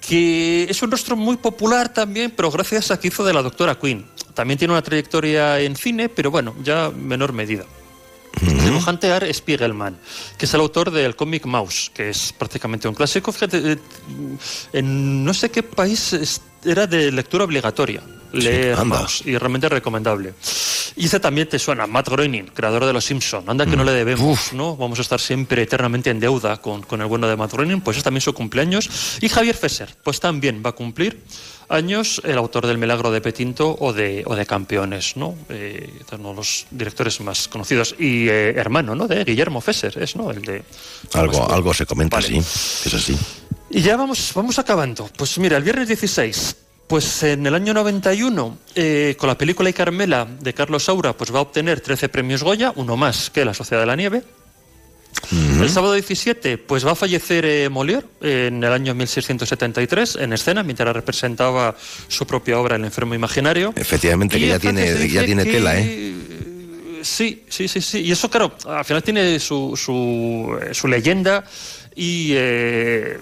[0.00, 3.78] que es un rostro muy popular también, pero gracias a que hizo de la doctora
[3.78, 4.06] Queen.
[4.34, 7.66] También tiene una trayectoria en cine, pero bueno, ya menor medida.
[8.40, 9.98] El dibujante Art Spiegelman,
[10.38, 13.32] que es el autor del cómic Mouse, que es prácticamente un clásico.
[13.32, 13.78] Fíjate, eh,
[14.72, 16.12] en no sé qué país
[16.64, 18.78] era de lectura obligatoria leer
[19.24, 20.34] y realmente recomendable.
[20.96, 23.44] Y ese también te suena, Matt Groening, creador de Los Simpson.
[23.46, 24.76] Anda que no le debemos, ¿no?
[24.76, 27.96] Vamos a estar siempre eternamente en deuda con, con el bueno de Matt Groening, pues
[27.96, 29.18] es también su cumpleaños.
[29.20, 31.22] Y Javier Fesser, pues también va a cumplir
[31.68, 35.36] años el autor del Milagro de Petinto o de, o de Campeones, ¿no?
[35.48, 35.88] Eh,
[36.18, 37.94] uno de los directores más conocidos.
[37.98, 39.06] Y eh, hermano, ¿no?
[39.06, 40.30] De Guillermo Fesser, es, ¿no?
[40.30, 40.62] El de...
[41.14, 43.16] Algo, algo se comenta, sí, es así.
[43.70, 45.08] Y ya vamos, vamos acabando.
[45.16, 46.56] Pues mira, el viernes 16,
[46.88, 51.32] pues en el año 91, eh, con la película Y Carmela de Carlos Saura, pues
[51.32, 54.24] va a obtener 13 premios Goya, uno más que La Sociedad de la Nieve.
[55.32, 60.62] El sábado 17, pues va a fallecer eh, Molière en el año 1673 en escena,
[60.62, 61.76] mientras representaba
[62.08, 63.72] su propia obra El enfermo imaginario.
[63.76, 66.14] Efectivamente, que ya tiene, ya tiene tela, ¿eh?
[67.02, 68.00] Sí, sí, sí, sí.
[68.00, 71.44] Y eso, claro, al final tiene su, su, eh, su leyenda
[72.00, 73.18] y eh,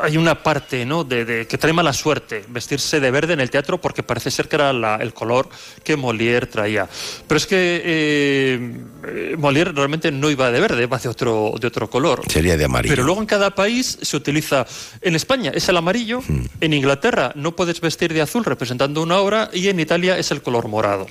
[0.00, 1.04] hay una parte ¿no?
[1.04, 4.56] de, que trae mala suerte vestirse de verde en el teatro porque parece ser que
[4.56, 5.50] era el color
[5.84, 6.88] que Molière traía.
[7.28, 11.90] Pero es que eh, Molière realmente no iba de verde, va de otro, de otro
[11.90, 12.22] color.
[12.26, 12.94] Sería de amarillo.
[12.94, 14.64] Pero luego en cada país se utiliza,
[15.02, 16.46] en España es el amarillo, hmm.
[16.62, 20.40] en Inglaterra no puedes vestir de azul representando una obra y en Italia es el
[20.40, 21.06] color morado.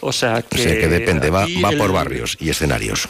[0.00, 3.08] O sea que, que depende, va, va por barrios y escenarios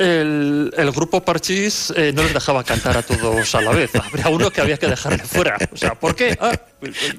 [0.00, 3.90] el, grupo Parchís eh, no les dejaba cantar a todos a la vez.
[3.94, 5.56] Habría uno que había que dejarle fuera.
[5.72, 6.36] O sea, ¿por qué?
[6.40, 6.52] Ah,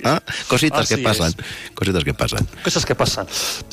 [0.03, 1.33] ah cositas que pasan.
[1.73, 2.47] Cositas que pasan.
[2.63, 3.27] Cosas que pasan.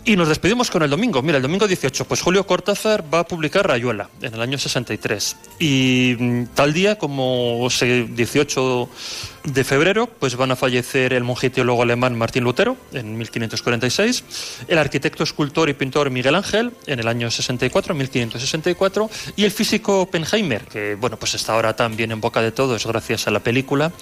[0.05, 1.23] Y nos despedimos con el domingo.
[1.23, 5.37] Mira, el domingo 18, pues Julio Cortázar va a publicar Rayuela en el año 63.
[5.59, 8.89] Y mm, tal día como 18
[9.45, 14.25] de febrero, pues van a fallecer el monje teólogo alemán Martín Lutero en 1546,
[14.69, 20.03] el arquitecto, escultor y pintor Miguel Ángel en el año 64, 1564, y el físico
[20.03, 23.93] Oppenheimer, que bueno, pues está ahora también en boca de todos gracias a la película,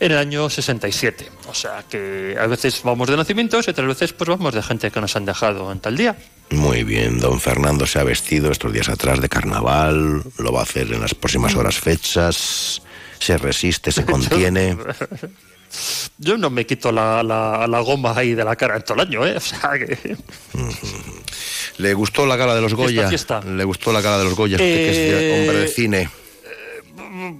[0.00, 1.28] en el año 67.
[1.48, 4.90] O sea que a veces vamos de nacimientos y otras veces pues vamos de gente
[4.90, 6.16] que nos han dejado en tal día.
[6.50, 10.62] Muy bien, don Fernando se ha vestido estos días atrás de carnaval, lo va a
[10.62, 12.82] hacer en las próximas horas fechas
[13.24, 14.76] se resiste, se contiene.
[16.18, 19.26] Yo no me quito la, la, goma ahí de la cara en todo el año,
[19.26, 19.34] ¿eh?
[19.36, 20.16] O sea que...
[21.78, 23.10] ¿Le gustó la gala de los Goya?
[23.44, 24.58] ¿Le gustó la gala de los Goya?
[24.58, 26.10] que es Eh, hombre de cine.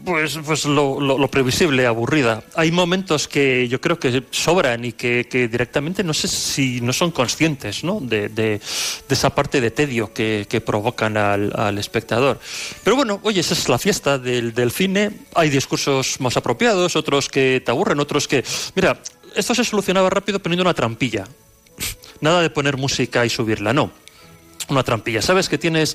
[0.04, 2.42] Pues, pues lo, previsible, aburrida.
[2.54, 7.10] Hay momentos que yo creo que sobran y que, directamente no sé si no son
[7.10, 7.98] conscientes ¿no?
[8.00, 8.60] De, de-
[9.08, 12.38] de esa parte de tedio que, que provocan al, al espectador.
[12.82, 15.10] Pero bueno, oye, esa es la fiesta del, del cine.
[15.34, 18.44] Hay discursos más apropiados, otros que te aburren, otros que...
[18.74, 19.00] Mira,
[19.34, 21.24] esto se solucionaba rápido poniendo una trampilla.
[22.20, 23.90] Nada de poner música y subirla, no
[24.68, 25.20] una trampilla.
[25.20, 25.94] Sabes que tienes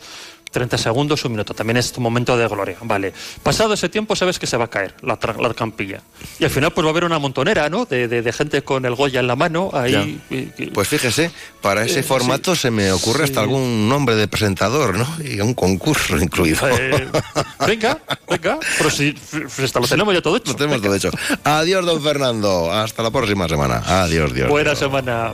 [0.51, 1.53] 30 segundos, un minuto.
[1.53, 2.77] También es tu momento de gloria.
[2.81, 3.13] Vale.
[3.43, 6.01] Pasado ese tiempo, sabes que se va a caer la, la trampilla.
[6.39, 7.85] Y al final, pues va a haber una montonera, ¿no?
[7.85, 9.69] De, de- de gente con el Goya en la mano.
[9.73, 10.19] Ahí.
[10.29, 11.31] y- y- Pues fíjese,
[11.61, 15.07] para ese Eh, formato se me ocurre hasta algún nombre de presentador, ¿no?
[15.23, 16.67] Y un concurso incluido.
[16.69, 17.07] Eh,
[17.67, 17.99] venga,
[18.29, 18.57] venga.
[18.77, 19.15] Pero si,
[19.49, 20.51] si hasta lo tenemos ya todo hecho.
[20.51, 21.11] Lo tenemos todo hecho.
[21.43, 22.71] Adiós, don Fernando.
[22.71, 23.83] Hasta la próxima semana.
[23.85, 24.49] Adiós, Dios.
[24.49, 25.33] Buena semana.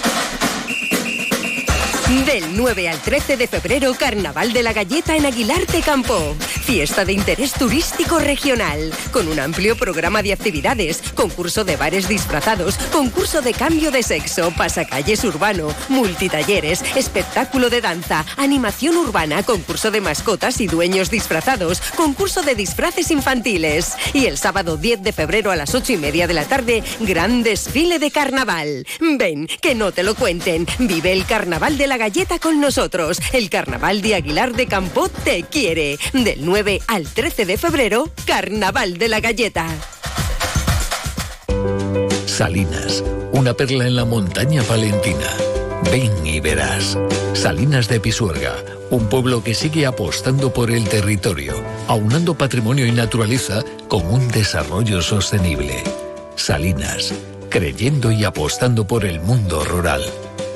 [2.11, 6.35] Del 9 al 13 de febrero, Carnaval de la Galleta en Aguilar de Campo.
[6.65, 12.77] Fiesta de interés turístico regional, con un amplio programa de actividades, concurso de bares disfrazados,
[12.91, 20.01] concurso de cambio de sexo, pasacalles urbano, multitalleres, espectáculo de danza, animación urbana, concurso de
[20.01, 23.95] mascotas y dueños disfrazados, concurso de disfraces infantiles.
[24.13, 27.41] Y el sábado 10 de febrero a las 8 y media de la tarde, gran
[27.41, 28.85] desfile de carnaval.
[28.99, 30.67] Ven, que no te lo cuenten.
[30.77, 33.19] Vive el carnaval de la galleta con nosotros.
[33.31, 35.99] El carnaval de Aguilar de Campo te quiere.
[36.13, 39.67] Del 9 al 13 de febrero, carnaval de la galleta.
[42.25, 43.03] Salinas,
[43.33, 45.29] una perla en la montaña palentina.
[45.91, 46.97] Ven y verás.
[47.33, 48.55] Salinas de Pisuerga,
[48.89, 51.53] un pueblo que sigue apostando por el territorio,
[51.87, 55.83] aunando patrimonio y naturaleza con un desarrollo sostenible.
[56.35, 57.13] Salinas,
[57.49, 60.01] creyendo y apostando por el mundo rural.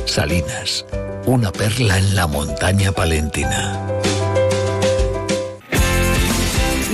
[0.05, 0.85] Salinas,
[1.25, 3.81] una perla en la montaña palentina.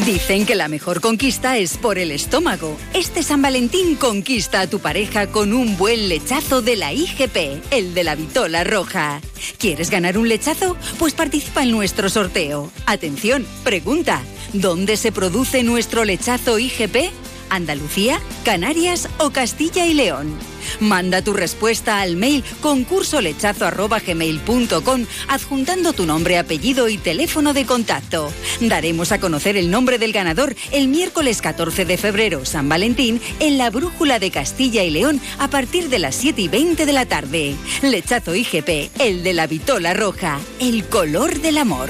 [0.05, 2.75] Dicen que la mejor conquista es por el estómago.
[2.93, 7.93] Este San Valentín conquista a tu pareja con un buen lechazo de la IGP, el
[7.93, 9.21] de la Vitola Roja.
[9.59, 10.75] ¿Quieres ganar un lechazo?
[10.97, 12.71] Pues participa en nuestro sorteo.
[12.87, 14.21] Atención, pregunta,
[14.53, 17.11] ¿dónde se produce nuestro lechazo IGP?
[17.51, 20.33] ¿Andalucía, Canarias o Castilla y León?
[20.79, 28.31] Manda tu respuesta al mail concursolechazo.gmail.com adjuntando tu nombre, apellido y teléfono de contacto.
[28.61, 33.57] Daremos a conocer el nombre del ganador el miércoles 14 de febrero, San Valentín, en
[33.57, 37.05] la Brújula de Castilla y León a partir de las 7 y 20 de la
[37.05, 37.57] tarde.
[37.81, 41.89] Lechazo IGP, el de la vitola roja, el color del amor.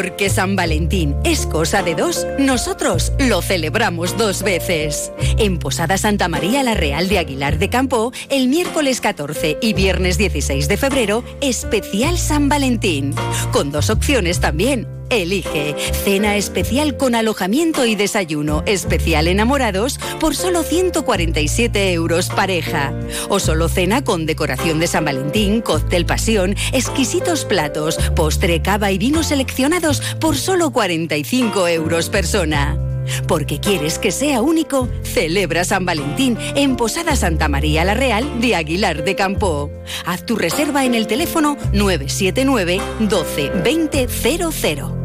[0.00, 5.12] Porque San Valentín es cosa de dos, nosotros lo celebramos dos veces.
[5.36, 10.16] En Posada Santa María la Real de Aguilar de Campo, el miércoles 14 y viernes
[10.16, 13.14] 16 de febrero, especial San Valentín.
[13.52, 14.99] Con dos opciones también.
[15.10, 15.74] Elige
[16.04, 22.92] cena especial con alojamiento y desayuno especial enamorados por solo 147 euros pareja.
[23.28, 28.98] O solo cena con decoración de San Valentín, cóctel pasión, exquisitos platos, postre, cava y
[28.98, 32.89] vinos seleccionados por solo 45 euros persona.
[33.26, 38.56] Porque quieres que sea único, celebra San Valentín en Posada Santa María la Real de
[38.56, 39.70] Aguilar de Campo.
[40.06, 45.04] Haz tu reserva en el teléfono 979 12 20 00.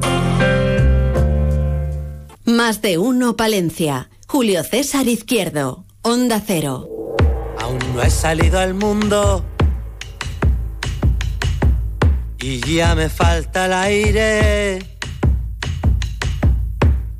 [2.45, 4.09] Más de uno Palencia.
[4.27, 5.85] Julio César Izquierdo.
[6.01, 6.87] Onda Cero.
[7.59, 9.43] Aún no he salido al mundo
[12.45, 14.94] y ya me falta el aire.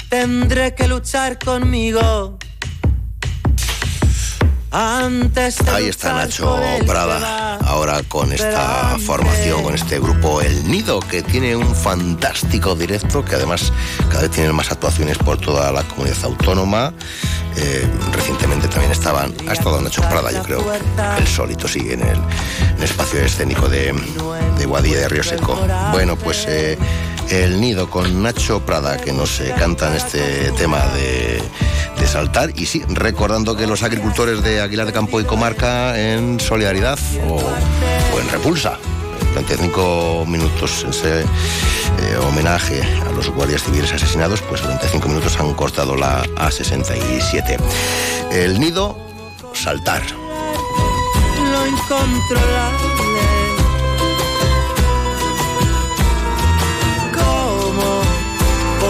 [0.09, 2.37] Tendré que luchar conmigo.
[4.71, 10.99] Antes de Ahí está Nacho Prada, ahora con esta formación, con este grupo El Nido,
[10.99, 13.71] que tiene un fantástico directo, que además
[14.09, 16.93] cada vez tiene más actuaciones por toda la comunidad autónoma.
[17.55, 20.65] Eh, recientemente también estaban, ha estado Nacho Prada, yo creo,
[21.17, 23.93] el solito sigue en el, en el espacio escénico de,
[24.57, 25.57] de Guadilla de Río Seco.
[25.93, 26.77] Bueno, pues eh,
[27.29, 31.41] El Nido con Nacho Prada, que nos eh, cantan este tema de,
[31.99, 32.51] de saltar.
[32.55, 38.19] Y sí, recordando que los agricultores de Aguilar de Campo y Comarca en solidaridad o,
[38.19, 38.77] en repulsa,
[39.33, 41.25] 35 minutos ese eh,
[42.27, 47.57] homenaje a los guardias civiles asesinados, pues 35 minutos han cortado la A67.
[48.31, 48.97] El nido,
[49.53, 50.03] saltar.
[51.51, 53.44] Lo incontrolable.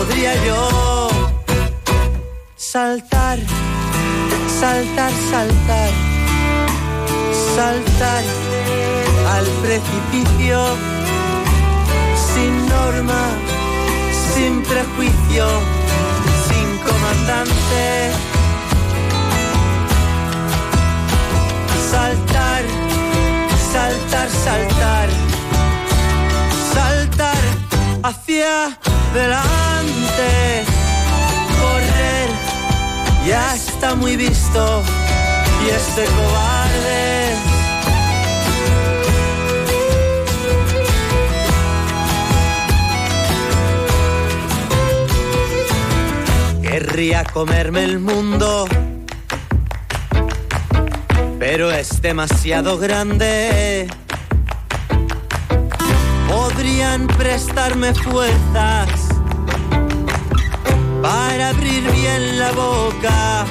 [0.05, 1.09] Podría yo
[2.55, 3.39] saltar,
[4.59, 5.89] saltar, saltar,
[7.55, 8.23] saltar
[9.35, 10.59] al precipicio
[12.33, 13.23] sin norma,
[14.33, 15.47] sin prejuicio,
[16.47, 18.11] sin comandante?
[21.91, 22.63] saltar,
[23.71, 25.09] saltar, saltar,
[26.73, 27.34] saltar
[28.05, 28.65] hacia
[29.11, 30.63] adelante,
[31.59, 32.29] correr,
[33.25, 34.83] ya está muy visto
[35.65, 37.35] y este cobarde.
[46.61, 48.67] Querría comerme el mundo
[51.39, 53.87] pero es demasiado grande.
[56.27, 58.89] Podrían prestarme fuerzas
[61.01, 63.45] para abrir bien la boca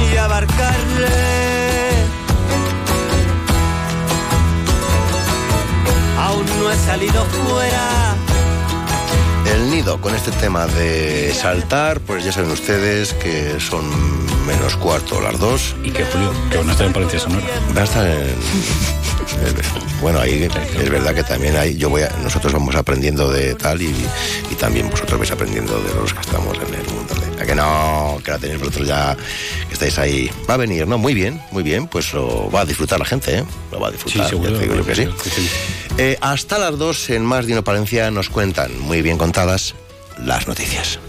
[0.00, 1.08] y abarcarle.
[6.18, 8.14] Aún no he salido fuera
[9.46, 13.84] El nido, con este tema de saltar, pues ya saben ustedes que son
[14.46, 15.74] menos cuarto las dos.
[15.82, 17.46] Y que Julio, que van a estar en Palencia Sonora.
[17.68, 18.97] Van a estar en...
[20.00, 20.48] Bueno, ahí
[20.78, 23.92] es verdad que también hay, yo voy a, nosotros vamos aprendiendo de tal y,
[24.50, 27.14] y también vosotros vais aprendiendo de los que estamos en el mundo.
[27.14, 29.16] De, ¿A que no, que la tenéis vosotros ya,
[29.66, 30.30] que estáis ahí.
[30.48, 30.98] Va a venir, ¿no?
[30.98, 33.44] Muy bien, muy bien, pues lo va a disfrutar la gente, ¿eh?
[33.72, 35.06] Lo va a disfrutar, Sí, seguro, ya te digo yo que sí.
[35.06, 35.50] que sí.
[35.98, 39.74] Eh, hasta las dos en Más Dino Palencia nos cuentan, muy bien contadas,
[40.24, 41.00] las noticias.